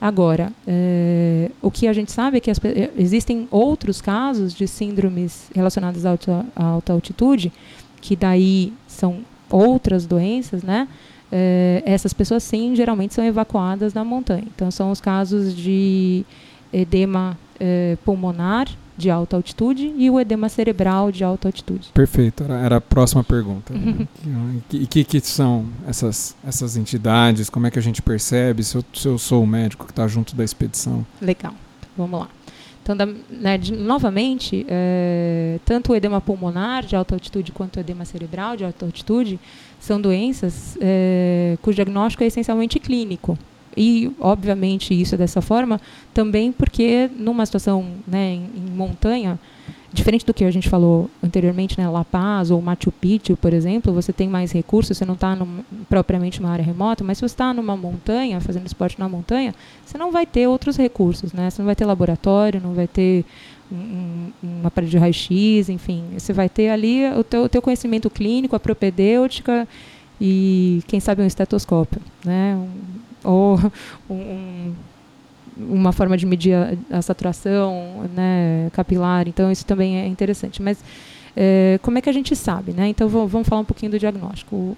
Agora, 0.00 0.52
é, 0.66 1.50
o 1.60 1.72
que 1.72 1.88
a 1.88 1.92
gente 1.92 2.12
sabe 2.12 2.36
é 2.36 2.40
que 2.40 2.50
as, 2.50 2.58
eh, 2.64 2.90
existem 2.96 3.48
outros 3.50 4.00
casos 4.00 4.54
de 4.54 4.66
síndromes 4.68 5.50
relacionadas 5.54 6.06
à 6.06 6.10
alta, 6.10 6.46
à 6.54 6.64
alta 6.64 6.92
altitude, 6.92 7.52
que 8.00 8.14
daí 8.14 8.72
são 8.86 9.20
outras 9.50 10.06
doenças, 10.06 10.62
né? 10.62 10.86
É, 11.30 11.82
essas 11.84 12.12
pessoas 12.12 12.42
sim 12.42 12.74
geralmente 12.74 13.12
são 13.12 13.24
evacuadas 13.24 13.92
da 13.92 14.04
montanha. 14.04 14.44
Então 14.54 14.70
são 14.70 14.90
os 14.90 15.00
casos 15.00 15.54
de 15.54 16.24
edema 16.72 17.36
é, 17.60 17.96
pulmonar 18.04 18.68
de 18.96 19.10
alta 19.10 19.36
altitude 19.36 19.94
e 19.96 20.10
o 20.10 20.18
edema 20.18 20.48
cerebral 20.48 21.12
de 21.12 21.22
alta 21.22 21.48
altitude. 21.48 21.90
Perfeito, 21.94 22.42
era, 22.42 22.58
era 22.58 22.76
a 22.76 22.80
próxima 22.80 23.22
pergunta. 23.22 23.72
E 24.72 24.86
que, 24.86 25.04
que, 25.04 25.20
são 25.20 25.66
essas, 25.86 26.36
essas 26.46 26.76
entidades? 26.76 27.48
Como 27.48 27.66
é 27.66 27.70
que 27.70 27.78
a 27.78 27.82
gente 27.82 28.02
percebe? 28.02 28.62
Se 28.62 28.76
eu, 28.76 28.84
se 28.92 29.08
eu 29.08 29.18
sou 29.18 29.42
o 29.42 29.46
médico 29.46 29.86
que 29.86 29.92
está 29.92 30.06
junto 30.06 30.36
da 30.36 30.44
expedição? 30.44 31.06
Legal, 31.22 31.54
vamos 31.96 32.20
lá. 32.20 32.28
Então, 32.82 32.96
da, 32.96 33.06
né, 33.06 33.58
de, 33.58 33.72
novamente, 33.72 34.64
é, 34.68 35.58
tanto 35.64 35.92
o 35.92 35.96
edema 35.96 36.20
pulmonar 36.20 36.84
de 36.84 36.96
alta 36.96 37.14
altitude 37.14 37.52
quanto 37.52 37.76
o 37.76 37.80
edema 37.80 38.04
cerebral 38.04 38.56
de 38.56 38.64
alta 38.64 38.86
altitude 38.86 39.38
são 39.78 40.00
doenças 40.00 40.76
é, 40.80 41.56
cujo 41.62 41.76
diagnóstico 41.76 42.24
é 42.24 42.26
essencialmente 42.26 42.78
clínico. 42.78 43.38
E, 43.78 44.10
obviamente, 44.18 44.92
isso 44.92 45.14
é 45.14 45.18
dessa 45.18 45.40
forma 45.40 45.80
também 46.12 46.50
porque, 46.50 47.08
numa 47.16 47.46
situação 47.46 47.86
né, 48.06 48.34
em, 48.34 48.50
em, 48.56 48.70
montanha, 48.74 49.38
diferente 49.92 50.26
do 50.26 50.34
que 50.34 50.44
a 50.44 50.50
gente 50.50 50.68
falou 50.68 51.08
anteriormente, 51.22 51.78
né, 51.78 51.88
La 51.88 52.04
Paz 52.04 52.50
ou 52.50 52.60
Machu 52.60 52.90
Picchu, 52.90 53.36
por 53.36 53.52
exemplo, 53.52 53.92
você 53.92 54.12
tem 54.12 54.28
mais 54.28 54.50
recursos, 54.50 54.98
você 54.98 55.04
não 55.04 55.14
está 55.14 55.38
propriamente 55.88 56.42
numa 56.42 56.52
área 56.52 56.64
remota, 56.64 57.04
mas 57.04 57.18
se 57.18 57.20
você 57.20 57.34
está 57.34 57.54
numa 57.54 57.76
montanha, 57.76 58.40
fazendo 58.40 58.66
esporte 58.66 58.98
na 58.98 59.08
montanha, 59.08 59.54
você 59.86 59.96
não 59.96 60.10
vai 60.10 60.26
ter 60.26 60.48
outros 60.48 60.76
recursos. 60.76 61.32
Né? 61.32 61.48
Você 61.48 61.62
não 61.62 61.66
vai 61.66 61.76
ter 61.76 61.84
laboratório, 61.84 62.60
não 62.60 62.74
vai 62.74 62.88
ter 62.88 63.24
um, 63.70 64.32
um 64.42 64.66
aparelho 64.66 64.90
de 64.90 64.98
raio-x, 64.98 65.68
enfim. 65.68 66.02
Você 66.18 66.32
vai 66.32 66.48
ter 66.48 66.70
ali 66.70 67.08
o 67.12 67.22
teu, 67.22 67.44
o 67.44 67.48
teu 67.48 67.62
conhecimento 67.62 68.10
clínico, 68.10 68.56
a 68.56 68.60
propedêutica 68.60 69.68
e, 70.20 70.82
quem 70.88 70.98
sabe, 70.98 71.22
um 71.22 71.26
estetoscópio. 71.26 72.02
Né? 72.24 72.56
Um, 72.56 73.07
ou 73.24 73.58
um, 74.08 74.74
uma 75.56 75.92
forma 75.92 76.16
de 76.16 76.26
medir 76.26 76.54
a, 76.54 76.98
a, 76.98 77.02
saturação 77.02 78.08
né, 78.14 78.70
capilar. 78.72 79.28
Então, 79.28 79.50
isso 79.50 79.66
também 79.66 79.98
é 79.98 80.06
interessante. 80.06 80.62
Mas 80.62 80.82
é, 81.36 81.78
como 81.82 81.98
é 81.98 82.00
que 82.00 82.08
a 82.08 82.12
gente 82.12 82.34
sabe? 82.36 82.72
Né? 82.72 82.88
Então, 82.88 83.08
vamos 83.08 83.48
falar 83.48 83.62
um 83.62 83.64
pouquinho 83.64 83.92
do 83.92 83.98
diagnóstico. 83.98 84.76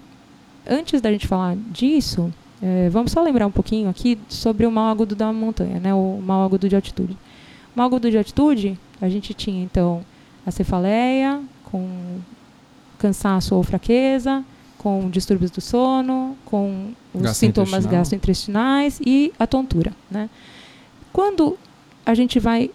Antes 0.67 1.01
da 1.01 1.11
gente 1.11 1.27
falar 1.27 1.55
disso, 1.71 2.31
é, 2.61 2.89
vamos 2.89 3.11
só 3.11 3.21
lembrar 3.23 3.47
um 3.47 3.51
pouquinho 3.51 3.89
aqui 3.89 4.19
sobre 4.29 4.67
o 4.67 4.71
mal 4.71 4.91
agudo 4.91 5.15
da 5.15 5.33
montanha, 5.33 5.79
né, 5.79 5.93
o 5.93 6.21
mal 6.23 6.43
agudo 6.43 6.69
de 6.69 6.75
altitude. 6.75 7.13
O 7.75 7.77
mal 7.77 7.87
agudo 7.87 8.11
de 8.11 8.17
altitude, 8.17 8.77
a 9.01 9.09
gente 9.09 9.33
tinha, 9.33 9.63
então, 9.63 10.05
a 10.45 10.51
cefaleia, 10.51 11.41
com 11.63 12.19
cansaço 12.99 13.55
ou 13.55 13.63
fraqueza, 13.63 14.43
com 14.77 15.09
distúrbios 15.09 15.49
do 15.49 15.59
sono, 15.59 16.20
com 16.51 16.91
os 17.13 17.37
sintomas 17.37 17.85
gastrointestinais 17.85 18.99
e 19.03 19.31
a 19.39 19.47
tontura. 19.47 19.93
Né? 20.11 20.29
Quando 21.13 21.57
a 22.05 22.13
gente 22.13 22.39
vai 22.39 22.69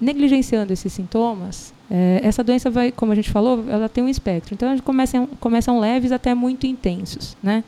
negligenciando 0.00 0.72
esses 0.72 0.90
sintomas, 0.90 1.74
é, 1.90 2.20
essa 2.24 2.42
doença 2.42 2.70
vai, 2.70 2.90
como 2.90 3.12
a 3.12 3.14
gente 3.14 3.30
falou, 3.30 3.62
ela 3.68 3.90
tem 3.90 4.02
um 4.02 4.08
espectro. 4.08 4.54
Então, 4.54 4.76
começam, 4.78 5.26
começam 5.38 5.78
leves 5.78 6.10
até 6.10 6.34
muito 6.34 6.66
intensos. 6.66 7.36
Né? 7.42 7.62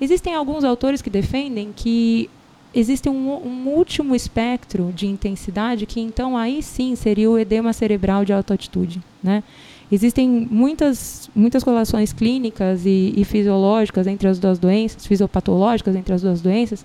Existem 0.00 0.34
alguns 0.34 0.62
autores 0.62 1.02
que 1.02 1.10
defendem 1.10 1.72
que 1.74 2.30
existe 2.72 3.08
um, 3.08 3.44
um, 3.44 3.68
último 3.68 4.14
espectro 4.14 4.92
de 4.94 5.08
intensidade 5.08 5.84
que, 5.84 6.00
então, 6.00 6.36
aí 6.36 6.62
sim 6.62 6.94
seria 6.94 7.28
o 7.28 7.36
edema 7.36 7.72
cerebral 7.72 8.24
de 8.24 8.32
alta 8.32 8.54
altitude. 8.54 9.02
Né? 9.20 9.42
Existem 9.90 10.28
muitas, 10.28 11.30
muitas 11.34 11.62
correlações 11.62 12.12
clínicas 12.12 12.84
e, 12.84 13.14
e, 13.16 13.24
fisiológicas 13.24 14.06
entre 14.06 14.26
as 14.26 14.38
duas 14.38 14.58
doenças, 14.58 15.06
fisiopatológicas 15.06 15.94
entre 15.94 16.12
as 16.12 16.22
duas 16.22 16.40
doenças, 16.40 16.84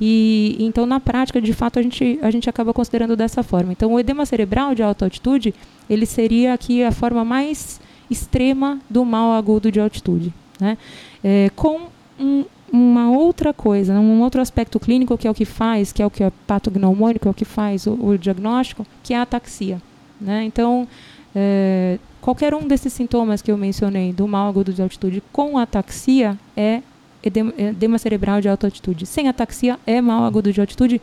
e 0.00 0.56
então 0.58 0.84
na 0.84 1.00
prática, 1.00 1.40
de 1.40 1.52
fato, 1.52 1.78
a 1.78 1.82
gente, 1.82 2.18
a 2.20 2.30
gente 2.30 2.50
acaba 2.50 2.74
considerando 2.74 3.16
dessa 3.16 3.42
forma. 3.42 3.72
Então, 3.72 3.92
o 3.92 4.00
edema 4.00 4.26
cerebral 4.26 4.74
de 4.74 4.82
alta 4.82 5.06
altitude, 5.06 5.54
ele 5.88 6.04
seria 6.04 6.52
aqui 6.52 6.82
a 6.82 6.90
forma 6.90 7.24
mais 7.24 7.80
extrema 8.10 8.80
do 8.90 9.04
mal 9.04 9.32
agudo 9.32 9.70
de 9.70 9.80
altitude, 9.80 10.32
né? 10.60 10.76
É, 11.24 11.50
com 11.54 11.88
um, 12.18 12.44
uma 12.70 13.10
outra 13.10 13.54
coisa, 13.54 13.94
um 13.94 14.20
outro 14.22 14.40
aspecto 14.40 14.78
clínico 14.80 15.16
que 15.16 15.26
é 15.26 15.30
o 15.30 15.34
que 15.34 15.44
faz, 15.44 15.92
que 15.92 16.02
é 16.02 16.06
o 16.06 16.10
que 16.10 16.22
é 16.22 16.32
patognomônico, 16.46 17.28
é 17.28 17.30
o 17.30 17.34
que 17.34 17.44
faz 17.44 17.86
o, 17.86 17.92
o 17.92 18.18
diagnóstico, 18.18 18.86
que 19.02 19.14
é 19.14 19.18
a 19.18 19.22
ataxia, 19.22 19.80
né? 20.20 20.44
Então, 20.44 20.86
é, 21.34 21.98
qualquer 22.20 22.54
um 22.54 22.66
desses 22.66 22.92
sintomas 22.92 23.40
que 23.40 23.50
eu 23.50 23.56
mencionei 23.56 24.12
do 24.12 24.28
mal 24.28 24.48
agudo 24.48 24.72
de 24.72 24.82
altitude 24.82 25.22
com 25.32 25.58
ataxia 25.58 26.38
é 26.56 26.82
edema, 27.22 27.52
edema 27.56 27.98
cerebral 27.98 28.40
de 28.40 28.48
alta 28.48 28.66
altitude. 28.66 29.06
Sem 29.06 29.28
ataxia 29.28 29.78
é 29.86 30.00
mal 30.00 30.24
agudo 30.24 30.52
de 30.52 30.60
altitude 30.60 31.00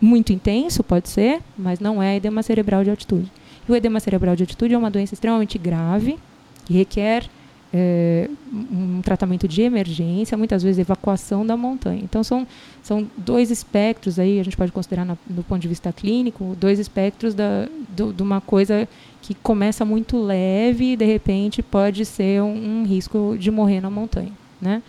muito 0.00 0.32
intenso, 0.32 0.82
pode 0.82 1.08
ser, 1.08 1.40
mas 1.56 1.80
não 1.80 2.02
é 2.02 2.16
edema 2.16 2.42
cerebral 2.42 2.84
de 2.84 2.90
altitude. 2.90 3.30
E 3.68 3.72
o 3.72 3.76
edema 3.76 4.00
cerebral 4.00 4.34
de 4.36 4.42
altitude 4.42 4.74
é 4.74 4.78
uma 4.78 4.90
doença 4.90 5.14
extremamente 5.14 5.58
grave 5.58 6.18
que 6.64 6.74
requer 6.74 7.28
é, 7.72 8.28
um 8.52 9.00
tratamento 9.02 9.46
de 9.46 9.62
emergência, 9.62 10.38
muitas 10.38 10.62
vezes 10.62 10.78
evacuação 10.78 11.44
da 11.46 11.56
montanha. 11.56 12.00
Então 12.02 12.22
são, 12.24 12.46
são 12.82 13.06
dois 13.16 13.50
espectros 13.50 14.18
aí, 14.18 14.40
a 14.40 14.42
gente 14.42 14.56
pode 14.56 14.72
considerar 14.72 15.04
na, 15.04 15.16
do 15.26 15.42
ponto 15.42 15.60
de 15.60 15.68
vista 15.68 15.92
clínico, 15.92 16.56
dois 16.58 16.78
espectros 16.78 17.34
da, 17.34 17.68
do, 17.90 18.12
de 18.12 18.22
uma 18.22 18.40
coisa 18.40 18.88
que 19.20 19.34
começa 19.34 19.84
muito 19.84 20.16
leve 20.16 20.92
e 20.92 20.96
de 20.96 21.04
repente 21.04 21.62
pode 21.62 22.04
ser 22.04 22.42
um, 22.42 22.80
um 22.80 22.84
risco 22.84 23.36
de 23.38 23.50
morrer 23.50 23.80
na 23.80 23.90
montanha. 23.90 24.32
Né? 24.60 24.82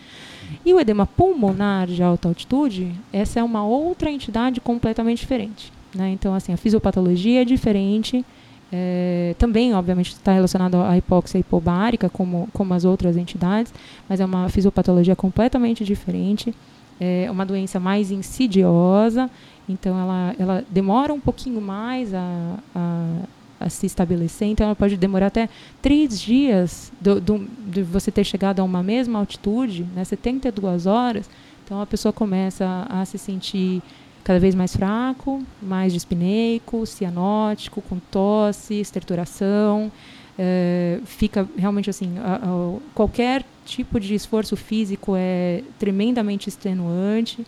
E 0.66 0.74
o 0.74 0.80
edema 0.80 1.06
pulmonar 1.06 1.88
de 1.88 2.02
alta 2.02 2.28
altitude, 2.28 2.92
essa 3.12 3.40
é 3.40 3.44
uma 3.44 3.64
outra 3.64 4.10
entidade 4.10 4.60
completamente 4.62 5.20
diferente. 5.20 5.72
Né? 5.94 6.12
Então, 6.12 6.34
assim, 6.34 6.54
a 6.54 6.58
fisiopatologia 6.58 7.42
é 7.42 7.46
diferente 7.46 8.26
É, 8.72 9.36
também, 9.40 9.74
obviamente, 9.74 10.12
está 10.12 10.32
relacionado 10.32 10.76
à 10.76 10.98
hipóxia 10.98 11.40
hipobárica, 11.40 12.10
como, 12.10 12.48
como 12.54 12.74
as 12.74 12.86
outras 12.86 13.18
entidades, 13.18 13.74
mas 14.08 14.20
é 14.20 14.26
uma 14.26 14.48
fisiopatologia 14.50 15.16
completamente 15.16 15.84
diferente. 15.84 16.54
É 17.00 17.32
uma 17.32 17.46
doença 17.46 17.80
mais 17.80 18.12
insidiosa, 18.12 19.30
então 19.68 19.98
ela, 19.98 20.36
ela 20.38 20.66
demora 20.70 21.14
um 21.14 21.20
pouquinho 21.20 21.62
mais 21.62 22.14
a, 22.14 22.60
a, 22.76 23.16
a 23.62 23.70
se 23.70 23.86
estabelecer, 23.86 24.50
então 24.50 24.66
ela 24.66 24.76
pode 24.76 24.98
demorar 24.98 25.28
até 25.28 25.48
três 25.82 26.20
dias 26.20 26.92
do, 27.00 27.22
do, 27.22 27.48
de 27.68 27.84
você 27.84 28.12
ter 28.12 28.26
chegado 28.26 28.60
a 28.60 28.66
uma 28.66 28.84
mesma 28.84 29.18
altitude, 29.18 29.86
né, 29.96 30.04
72 30.04 30.86
horas, 30.86 31.30
então 31.64 31.82
a 31.82 31.86
pessoa 31.86 32.12
começa 32.12 32.66
a, 32.66 33.02
a 33.02 33.06
se 33.06 33.18
sentir 33.18 33.82
cada 34.30 34.40
vez 34.40 34.54
mais 34.54 34.76
fraco, 34.76 35.42
mais 35.60 35.92
dispineico, 35.92 36.86
cianótico, 36.86 37.82
com 37.82 37.98
tosse, 37.98 38.80
esterturação. 38.80 39.92
É, 40.38 41.00
fica 41.04 41.50
realmente 41.58 41.90
assim, 41.90 42.14
a, 42.20 42.36
a, 42.36 42.80
qualquer 42.94 43.44
tipo 43.66 44.00
de 44.00 44.14
esforço 44.14 44.56
físico 44.56 45.16
é 45.18 45.64
tremendamente 45.80 46.48
extenuante. 46.48 47.44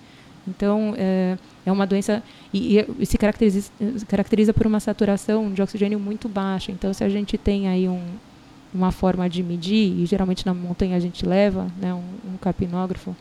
Então, 0.47 0.95
é, 0.97 1.37
é 1.67 1.71
uma 1.71 1.85
doença 1.85 2.23
e, 2.51 2.79
e, 2.97 3.05
se 3.05 3.15
caracteriza, 3.15 3.71
caracteriza 4.07 4.51
por 4.51 4.65
uma 4.65 4.79
saturação 4.79 5.53
de 5.53 5.61
oxigênio 5.61 5.99
muito 5.99 6.27
baixa. 6.27 6.71
Então, 6.71 6.91
se 6.95 7.03
a 7.03 7.09
gente 7.09 7.37
tem 7.37 7.67
aí 7.67 7.87
um, 7.87 8.03
uma 8.73 8.91
forma 8.91 9.29
de 9.29 9.43
medir, 9.43 10.01
e 10.01 10.05
geralmente 10.07 10.47
na 10.47 10.53
montanha 10.55 10.97
a 10.97 10.99
gente 10.99 11.27
leva 11.27 11.67
né, 11.79 11.93
um, 11.93 12.33
um 12.33 12.37
capinógrafo, 12.37 13.15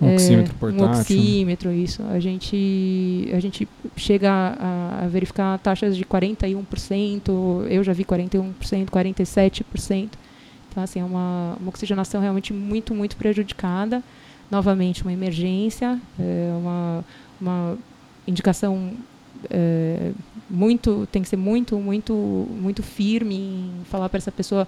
um 0.00 0.14
oxímetro 0.14 0.54
é, 0.54 0.58
portátil. 0.58 0.86
Um 0.86 0.90
oxímetro, 0.90 1.72
isso. 1.72 2.02
A 2.04 2.20
gente, 2.20 3.28
a 3.32 3.40
gente 3.40 3.68
chega 3.96 4.30
a, 4.30 5.04
a 5.04 5.08
verificar 5.08 5.58
taxas 5.58 5.96
de 5.96 6.04
41%, 6.04 7.66
eu 7.68 7.82
já 7.82 7.92
vi 7.92 8.04
41%, 8.04 8.52
47%. 8.86 10.08
Então, 10.70 10.82
assim, 10.82 11.00
é 11.00 11.04
uma, 11.04 11.56
uma 11.58 11.68
oxigenação 11.68 12.20
realmente 12.20 12.52
muito, 12.52 12.94
muito 12.94 13.16
prejudicada. 13.16 14.02
Novamente, 14.50 15.02
uma 15.02 15.12
emergência, 15.12 16.00
é 16.18 16.52
uma, 16.56 17.04
uma 17.40 17.78
indicação 18.26 18.92
é, 19.50 20.12
muito 20.50 21.06
tem 21.12 21.22
que 21.22 21.28
ser 21.28 21.36
muito 21.36 21.78
muito 21.78 22.12
muito 22.12 22.82
firme 22.82 23.36
em 23.36 23.84
falar 23.84 24.08
para 24.08 24.18
essa 24.18 24.32
pessoa 24.32 24.66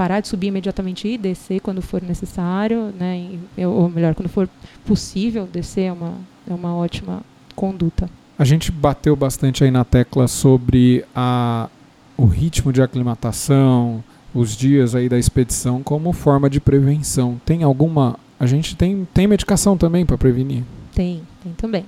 parar 0.00 0.20
de 0.20 0.28
subir 0.28 0.46
imediatamente 0.46 1.06
e 1.06 1.18
descer 1.18 1.60
quando 1.60 1.82
for 1.82 2.00
necessário, 2.00 2.90
né? 2.98 3.38
ou 3.58 3.86
melhor, 3.90 4.14
quando 4.14 4.30
for 4.30 4.48
possível 4.86 5.46
descer 5.46 5.82
é 5.82 5.92
uma, 5.92 6.14
é 6.48 6.54
uma 6.54 6.74
ótima 6.74 7.20
conduta. 7.54 8.08
A 8.38 8.44
gente 8.46 8.72
bateu 8.72 9.14
bastante 9.14 9.62
aí 9.62 9.70
na 9.70 9.84
tecla 9.84 10.26
sobre 10.26 11.04
a, 11.14 11.68
o 12.16 12.24
ritmo 12.24 12.72
de 12.72 12.80
aclimatação, 12.80 14.02
os 14.34 14.56
dias 14.56 14.94
aí 14.94 15.06
da 15.06 15.18
expedição 15.18 15.82
como 15.82 16.14
forma 16.14 16.48
de 16.48 16.60
prevenção. 16.60 17.38
Tem 17.44 17.62
alguma? 17.62 18.18
A 18.38 18.46
gente 18.46 18.74
tem, 18.76 19.06
tem 19.12 19.26
medicação 19.26 19.76
também 19.76 20.06
para 20.06 20.16
prevenir? 20.16 20.64
Tem, 20.94 21.20
tem 21.42 21.52
também. 21.52 21.84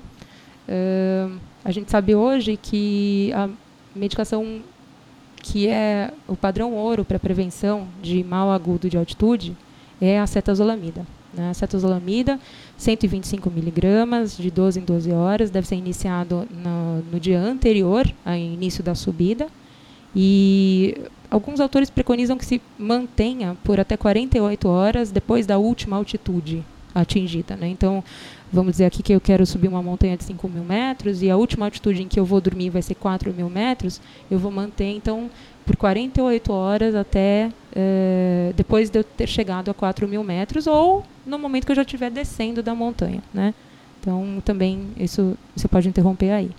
Uh, 0.69 1.39
a 1.65 1.73
gente 1.73 1.91
sabe 1.91 2.15
hoje 2.15 2.59
que 2.61 3.33
a 3.33 3.49
medicação 3.97 4.61
que 5.43 5.69
é 5.69 6.13
o 6.29 6.37
padrão 6.37 6.73
ouro 6.73 7.05
para 7.05 7.19
prevenção 7.19 7.87
de 8.01 8.23
mal 8.23 8.51
agudo 8.51 8.89
de 8.89 8.97
altitude, 8.97 9.57
é 10.01 10.19
a 10.19 10.27
cetazolamida. 10.27 11.05
Né? 11.35 11.51
A 11.51 11.55
cetazolamida, 11.55 12.39
125 12.79 13.51
miligramas, 13.51 14.37
de 14.37 14.51
12 14.51 14.81
em 14.81 14.85
12 14.85 15.13
horas, 15.13 15.51
deve 15.51 15.67
ser 15.67 15.77
iniciado 15.77 16.47
no, 16.51 17.03
no 17.11 17.21
dia 17.21 17.41
anterior 17.41 18.11
ao 18.25 18.35
início 18.35 18.83
da 18.85 18.95
subida. 18.95 19.49
E 20.15 20.97
alguns 21.31 21.59
autores 21.59 21.91
preconizam 21.91 22.37
que 22.37 22.45
se 22.45 22.61
mantenha 22.79 23.57
por 23.65 23.81
até 23.81 23.97
48 23.97 24.69
horas 24.69 25.11
depois 25.11 25.47
da 25.47 25.59
última 25.59 25.97
altitude 25.97 26.63
atingida. 26.95 27.57
Né? 27.57 27.69
Então, 27.69 28.05
vamos 28.53 28.73
dizer 28.73 28.85
aqui 28.85 29.03
que 29.03 29.13
eu 29.13 29.21
quero 29.21 29.47
subir 29.47 29.69
uma 29.69 29.83
montanha 29.83 30.17
de 30.17 30.25
5 30.25 30.49
mil 30.49 30.63
metros 30.63 31.23
e 31.23 31.31
a 31.31 31.37
última 31.37 31.65
altitude 31.65 32.03
em 32.03 32.09
que 32.09 32.21
eu 32.21 32.25
vou 32.25 32.41
dormir 32.41 32.71
vai 32.71 32.83
ser 32.83 32.95
4 32.95 33.33
mil 33.33 33.49
metros, 33.49 34.01
eu 34.31 34.39
vou 34.39 34.53
manter, 34.53 34.93
então, 34.93 35.31
por 35.65 35.77
48 35.77 36.53
horas 36.53 36.95
até 36.95 37.51
é, 37.75 38.53
depois 38.55 38.91
de 38.91 38.99
eu 38.99 39.05
ter 39.05 39.27
chegado 39.27 39.71
a 39.71 39.75
4 39.75 40.07
mil 40.07 40.23
metros 40.23 40.67
ou 40.67 41.03
no 41.25 41.39
momento 41.39 41.65
que 41.65 41.73
eu 41.73 41.77
já 41.77 41.83
estiver 41.83 42.11
descendo 42.11 42.63
da 42.63 42.75
montanha. 42.75 43.23
Né? 43.33 43.55
Então, 44.01 44.43
também 44.45 44.89
isso 44.97 45.37
você 45.57 45.67
pode 45.67 45.89
interromper 45.89 46.33
aí. 46.33 46.51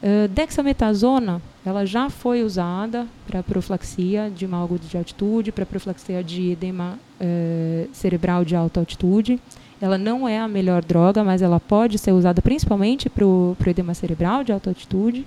Uh, 0.00 0.28
dexametasona, 0.28 1.42
ela 1.66 1.84
já 1.84 2.08
foi 2.08 2.44
usada 2.44 3.04
para 3.26 3.42
profilaxia 3.42 4.30
de 4.30 4.46
mau 4.46 4.62
agudo 4.62 4.86
de 4.86 4.96
altitude, 4.96 5.50
para 5.50 5.66
profilaxia 5.66 6.22
de 6.22 6.52
edema 6.52 6.96
uh, 7.20 7.88
cerebral 7.92 8.44
de 8.44 8.54
alta 8.54 8.78
altitude. 8.78 9.40
Ela 9.80 9.96
não 9.96 10.28
é 10.28 10.38
a 10.38 10.48
melhor 10.48 10.84
droga, 10.84 11.22
mas 11.22 11.40
ela 11.40 11.60
pode 11.60 11.98
ser 11.98 12.12
usada 12.12 12.42
principalmente 12.42 13.08
para 13.08 13.24
o 13.24 13.56
edema 13.66 13.94
cerebral 13.94 14.42
de 14.42 14.52
alta 14.52 14.70
altitude. 14.70 15.26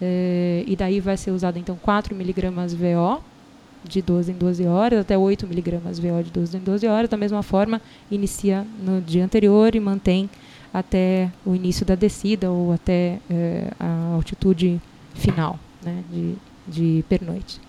É, 0.00 0.64
e 0.66 0.74
daí 0.74 1.00
vai 1.00 1.16
ser 1.16 1.30
usada 1.30 1.58
então 1.58 1.76
4 1.76 2.14
miligramas 2.14 2.74
VO 2.74 3.22
de 3.84 4.00
12 4.00 4.32
em 4.32 4.34
12 4.34 4.66
horas, 4.66 5.00
até 5.00 5.16
8 5.16 5.46
miligramas 5.46 5.98
VO 5.98 6.22
de 6.22 6.30
12 6.30 6.56
em 6.56 6.60
12 6.60 6.86
horas. 6.86 7.10
Da 7.10 7.16
mesma 7.16 7.42
forma, 7.42 7.80
inicia 8.10 8.66
no 8.82 9.00
dia 9.00 9.24
anterior 9.24 9.74
e 9.74 9.80
mantém 9.80 10.28
até 10.72 11.30
o 11.44 11.54
início 11.54 11.84
da 11.84 11.94
descida 11.94 12.50
ou 12.50 12.72
até 12.72 13.18
é, 13.30 13.70
a 13.78 14.14
altitude 14.14 14.80
final 15.14 15.58
né, 15.84 16.02
de, 16.10 16.34
de 16.66 17.04
pernoite. 17.08 17.60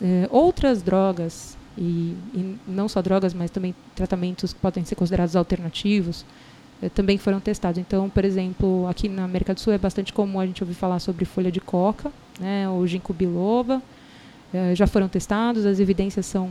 É, 0.00 0.28
outras 0.30 0.82
drogas 0.82 1.56
e, 1.76 2.14
e, 2.34 2.56
não 2.66 2.88
só 2.88 3.00
drogas, 3.00 3.32
mas 3.34 3.50
também 3.50 3.74
tratamentos 3.94 4.52
que 4.52 4.60
podem 4.60 4.84
ser 4.84 4.94
considerados 4.94 5.36
alternativos, 5.36 6.24
eh, 6.82 6.88
também 6.88 7.18
foram 7.18 7.40
testados. 7.40 7.78
Então, 7.78 8.08
por 8.10 8.24
exemplo, 8.24 8.86
aqui 8.88 9.08
na 9.08 9.24
América 9.24 9.54
do 9.54 9.60
Sul 9.60 9.72
é 9.72 9.78
bastante 9.78 10.12
comum 10.12 10.40
a 10.40 10.46
gente 10.46 10.62
ouvir 10.62 10.74
falar 10.74 10.98
sobre 10.98 11.24
folha 11.24 11.50
de 11.50 11.60
coca, 11.60 12.12
né, 12.38 12.68
ou 12.68 12.86
ginkgo 12.86 13.12
biloba, 13.12 13.82
eh, 14.52 14.74
já 14.74 14.86
foram 14.86 15.08
testados, 15.08 15.64
as 15.64 15.80
evidências 15.80 16.26
são 16.26 16.50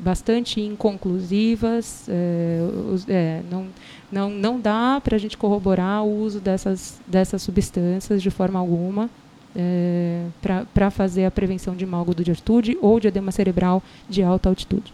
bastante 0.00 0.60
inconclusivas, 0.60 2.06
eh, 2.08 2.60
os, 2.92 3.06
não, 3.50 3.66
não, 4.10 4.30
não 4.30 4.60
dá 4.60 5.00
para 5.02 5.16
a 5.16 5.18
gente 5.18 5.36
corroborar 5.36 6.02
o 6.04 6.22
uso 6.22 6.40
dessas, 6.40 7.00
dessas 7.06 7.42
substâncias 7.42 8.22
de 8.22 8.30
forma 8.30 8.58
alguma 8.58 9.08
é, 9.54 10.26
para 10.72 10.90
fazer 10.90 11.24
a 11.24 11.30
prevenção 11.30 11.74
de 11.76 11.86
mau 11.86 12.00
agudo 12.00 12.24
de 12.24 12.30
altitude 12.30 12.76
ou 12.80 12.98
de 12.98 13.08
edema 13.08 13.32
cerebral 13.32 13.82
de 14.08 14.22
alta 14.22 14.48
altitude. 14.48 14.92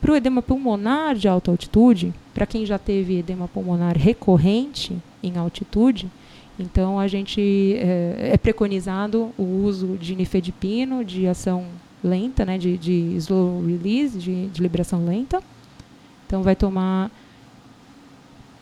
Para 0.00 0.12
o 0.12 0.16
edema 0.16 0.40
pulmonar 0.40 1.14
de 1.14 1.28
alta 1.28 1.50
altitude, 1.50 2.14
para 2.32 2.46
quem 2.46 2.64
já 2.64 2.78
teve 2.78 3.18
edema 3.18 3.46
pulmonar 3.48 3.96
recorrente 3.98 4.96
em 5.22 5.36
altitude, 5.36 6.10
então 6.58 6.98
a 6.98 7.06
gente 7.06 7.74
é, 7.76 8.30
é 8.32 8.36
preconizado 8.36 9.30
o 9.38 9.42
uso 9.64 9.96
de 9.98 10.14
nifedipino 10.14 11.04
de 11.04 11.26
ação 11.26 11.66
lenta, 12.02 12.44
né, 12.44 12.58
de, 12.58 12.76
de 12.78 13.16
slow 13.16 13.64
release, 13.64 14.18
de, 14.18 14.46
de 14.48 14.62
liberação 14.62 15.04
lenta. 15.04 15.42
Então 16.26 16.42
vai 16.42 16.54
tomar 16.54 17.10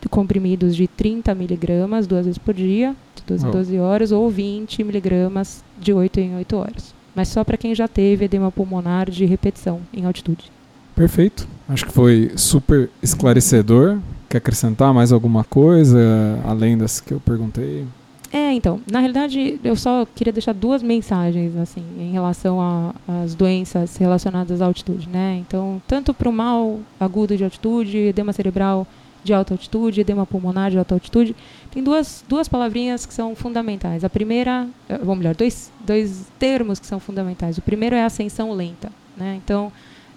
comprimidos 0.07 0.75
de 0.75 0.87
30 0.87 1.33
miligramas 1.35 2.07
duas 2.07 2.25
vezes 2.25 2.37
por 2.37 2.53
dia, 2.53 2.95
de 3.15 3.23
12 3.23 3.47
em 3.47 3.51
12 3.51 3.79
horas, 3.79 4.11
ou 4.11 4.29
20 4.29 4.83
miligramas 4.83 5.63
de 5.79 5.91
8 5.91 6.19
em 6.19 6.35
8 6.35 6.55
horas. 6.55 6.93
Mas 7.13 7.27
só 7.27 7.43
para 7.43 7.57
quem 7.57 7.75
já 7.75 7.87
teve 7.87 8.25
edema 8.25 8.51
pulmonar 8.51 9.09
de 9.09 9.25
repetição 9.25 9.81
em 9.91 10.05
altitude. 10.05 10.51
Perfeito. 10.95 11.47
Acho 11.67 11.85
que 11.85 11.91
foi 11.91 12.31
super 12.35 12.89
esclarecedor. 13.01 13.97
Quer 14.29 14.37
acrescentar 14.37 14.93
mais 14.93 15.11
alguma 15.11 15.43
coisa 15.43 15.97
além 16.45 16.77
das 16.77 16.99
que 17.01 17.13
eu 17.13 17.19
perguntei? 17.19 17.85
É, 18.31 18.53
então, 18.53 18.79
na 18.89 18.99
realidade, 18.99 19.59
eu 19.63 19.75
só 19.75 20.05
queria 20.05 20.31
deixar 20.31 20.53
duas 20.53 20.83
mensagens, 20.83 21.55
assim, 21.55 21.83
em 21.97 22.11
relação 22.11 22.93
às 23.07 23.33
doenças 23.33 23.97
relacionadas 23.97 24.61
à 24.61 24.65
altitude, 24.65 25.09
né? 25.09 25.41
Então, 25.47 25.81
tanto 25.87 26.13
para 26.13 26.29
o 26.29 26.33
mal 26.33 26.79
agudo 26.99 27.35
de 27.35 27.43
altitude, 27.43 27.97
edema 27.97 28.31
cerebral 28.31 28.85
de 29.23 29.33
alta 29.33 29.53
altitude, 29.53 30.01
edema 30.01 30.25
pulmonar 30.25 30.71
de 30.71 30.77
alta 30.77 30.95
altitude, 30.95 31.35
tem 31.71 31.83
duas, 31.83 32.23
duas 32.27 32.47
palavrinhas 32.47 33.05
que 33.05 33.13
são 33.13 33.35
fundamentais. 33.35 34.03
A 34.03 34.09
primeira, 34.09 34.67
eh, 34.87 34.99
ou 35.05 35.15
melhor, 35.15 35.35
dois, 35.35 35.71
dois 35.85 36.27
termos 36.39 36.79
que 36.79 36.87
são 36.87 36.99
fundamentais. 36.99 37.57
O 37.57 37.61
primeiro 37.61 37.95
é 37.95 38.03
a 38.03 38.05
ascensão 38.05 38.51
lenta. 38.51 38.91
Né? 39.15 39.39
Então, 39.43 39.71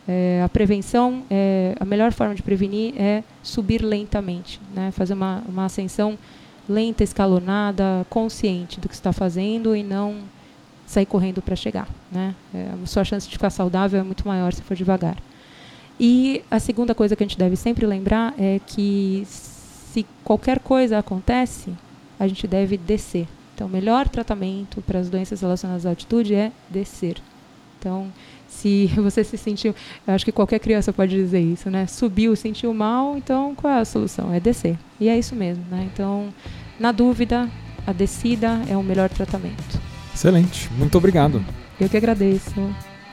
é, 0.07 0.43
a 0.45 0.49
prevenção, 0.49 1.23
é, 1.31 1.75
a 1.79 1.85
melhor 1.85 2.13
forma 2.13 2.35
de 2.35 2.43
prevenir 2.43 2.95
é 2.97 3.23
subir 3.43 3.83
lentamente, 3.83 4.61
né? 4.75 4.91
fazer 4.91 5.15
uma, 5.15 5.43
uma 5.49 5.67
ascensão 5.67 6.19
lenta, 6.69 7.05
escalonada, 7.05 8.07
consciente 8.09 8.81
do 8.81 8.89
que 8.89 8.95
está 8.95 9.13
fazendo 9.13 9.77
e 9.77 9.83
não 9.83 10.19
sair 10.87 11.07
correndo 11.07 11.41
para 11.41 11.57
chegar. 11.57 11.89
Né? 12.11 12.35
É, 12.55 12.71
a 12.83 12.87
sua 12.87 13.05
chance 13.05 13.29
de 13.29 13.33
ficar 13.33 13.51
saudável 13.51 14.01
é 14.01 14.03
muito 14.03 14.27
maior 14.27 14.53
se 14.53 14.63
for 14.63 14.77
devagar. 14.77 15.17
E 16.05 16.43
a 16.51 16.59
segunda 16.59 16.97
coisa 16.97 17.15
que 17.15 17.23
a 17.23 17.27
gente 17.27 17.39
deve 17.39 17.55
sempre 17.55 17.87
lembrar 17.87 18.35
é 18.37 18.61
que 18.67 19.23
se 19.25 20.05
qualquer 20.25 20.59
coisa 20.59 20.99
acontece, 20.99 21.73
a 22.19 22.27
gente 22.27 22.45
deve 22.49 22.77
descer. 22.77 23.29
Então, 23.55 23.69
o 23.69 23.71
melhor 23.71 24.09
tratamento 24.09 24.83
para 24.83 24.99
as 24.99 25.09
doenças 25.09 25.41
relacionadas 25.41 25.87
à 25.87 25.91
altitude 25.91 26.35
é 26.35 26.51
descer. 26.69 27.19
Então, 27.79 28.13
se 28.49 28.87
você 29.01 29.23
se 29.23 29.39
sentiu, 29.39 29.77
acho 30.05 30.25
que 30.25 30.33
qualquer 30.33 30.59
criança 30.59 30.93
pode 30.93 31.15
dizer 31.15 31.41
isso, 31.41 31.71
né? 31.71 31.87
Subiu, 31.87 32.35
sentiu 32.35 32.75
mal, 32.75 33.17
então 33.17 33.55
qual 33.55 33.73
é 33.73 33.79
a 33.79 33.85
solução? 33.85 34.35
É 34.35 34.41
descer. 34.41 34.77
E 34.99 35.09
é 35.09 35.17
isso 35.17 35.37
mesmo, 35.37 35.65
né? 35.71 35.89
Então, 35.95 36.35
na 36.81 36.91
dúvida, 36.91 37.49
a 37.87 37.93
descida 37.93 38.61
é 38.69 38.77
o 38.77 38.83
melhor 38.83 39.09
tratamento. 39.09 39.81
Excelente, 40.13 40.69
muito 40.73 40.99
obrigado. 40.99 41.45
Eu 41.81 41.89
que 41.89 41.97
agradeço. 41.97 42.61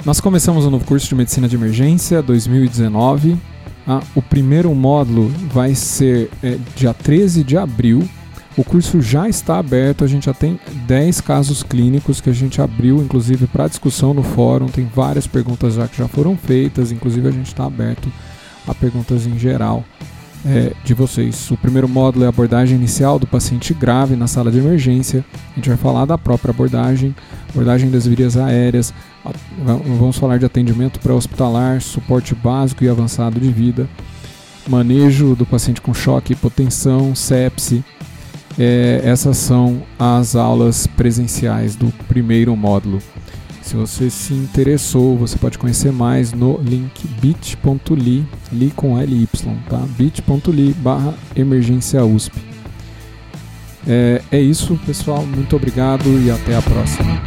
Nós 0.05 0.21
começamos 0.21 0.65
o 0.65 0.69
novo 0.69 0.85
curso 0.85 1.09
de 1.09 1.15
Medicina 1.15 1.47
de 1.47 1.57
Emergência 1.57 2.21
2019. 2.21 3.37
Ah, 3.85 4.01
o 4.15 4.21
primeiro 4.21 4.73
módulo 4.73 5.27
vai 5.51 5.75
ser 5.75 6.29
é, 6.41 6.57
dia 6.73 6.93
13 6.93 7.43
de 7.43 7.57
abril. 7.57 8.07
O 8.55 8.63
curso 8.63 9.01
já 9.01 9.27
está 9.27 9.59
aberto, 9.59 10.05
a 10.05 10.07
gente 10.07 10.27
já 10.27 10.33
tem 10.33 10.57
10 10.87 11.19
casos 11.19 11.63
clínicos 11.63 12.21
que 12.21 12.29
a 12.29 12.33
gente 12.33 12.61
abriu, 12.61 13.03
inclusive 13.03 13.45
para 13.45 13.67
discussão 13.67 14.13
no 14.13 14.23
fórum. 14.23 14.67
Tem 14.67 14.85
várias 14.85 15.27
perguntas 15.27 15.73
já 15.73 15.85
que 15.85 15.97
já 15.97 16.07
foram 16.07 16.37
feitas, 16.37 16.93
inclusive 16.93 17.27
a 17.27 17.31
gente 17.31 17.47
está 17.47 17.65
aberto 17.65 18.09
a 18.65 18.73
perguntas 18.73 19.27
em 19.27 19.37
geral 19.37 19.83
é, 20.45 20.73
de 20.83 20.93
vocês. 20.93 21.49
O 21.51 21.57
primeiro 21.57 21.87
módulo 21.87 22.23
é 22.23 22.27
a 22.27 22.29
abordagem 22.29 22.77
inicial 22.77 23.19
do 23.19 23.27
paciente 23.27 23.73
grave 23.73 24.15
na 24.15 24.27
sala 24.27 24.51
de 24.51 24.57
emergência. 24.57 25.23
A 25.51 25.55
gente 25.55 25.69
vai 25.69 25.77
falar 25.77 26.05
da 26.05 26.17
própria 26.17 26.51
abordagem, 26.51 27.15
abordagem 27.49 27.89
das 27.89 28.05
vias 28.05 28.37
aéreas, 28.37 28.93
vamos 29.63 30.17
falar 30.17 30.37
de 30.37 30.45
atendimento 30.45 30.99
pré-hospitalar, 30.99 31.81
suporte 31.81 32.33
básico 32.33 32.83
e 32.83 32.89
avançado 32.89 33.39
de 33.39 33.51
vida, 33.51 33.87
manejo 34.67 35.35
do 35.35 35.45
paciente 35.45 35.81
com 35.81 35.93
choque, 35.93 36.33
hipotensão, 36.33 37.13
sepse. 37.13 37.83
É, 38.57 39.01
essas 39.05 39.37
são 39.37 39.83
as 39.97 40.35
aulas 40.35 40.85
presenciais 40.85 41.75
do 41.75 41.93
primeiro 42.07 42.55
módulo. 42.55 42.99
Se 43.69 43.75
você 43.75 44.09
se 44.09 44.33
interessou, 44.33 45.15
você 45.15 45.37
pode 45.37 45.59
conhecer 45.59 45.91
mais 45.91 46.33
no 46.33 46.59
link 46.59 47.07
bit.ly, 47.21 48.25
li 48.51 48.71
com 48.71 48.97
LY, 48.97 49.29
tá? 49.69 49.77
bit.ly 49.95 50.73
barra 50.73 51.13
emergência 51.35 52.03
USP. 52.03 52.35
É, 53.87 54.23
é 54.31 54.41
isso, 54.41 54.75
pessoal. 54.87 55.23
Muito 55.23 55.55
obrigado 55.55 56.09
e 56.19 56.31
até 56.31 56.55
a 56.55 56.63
próxima. 56.63 57.21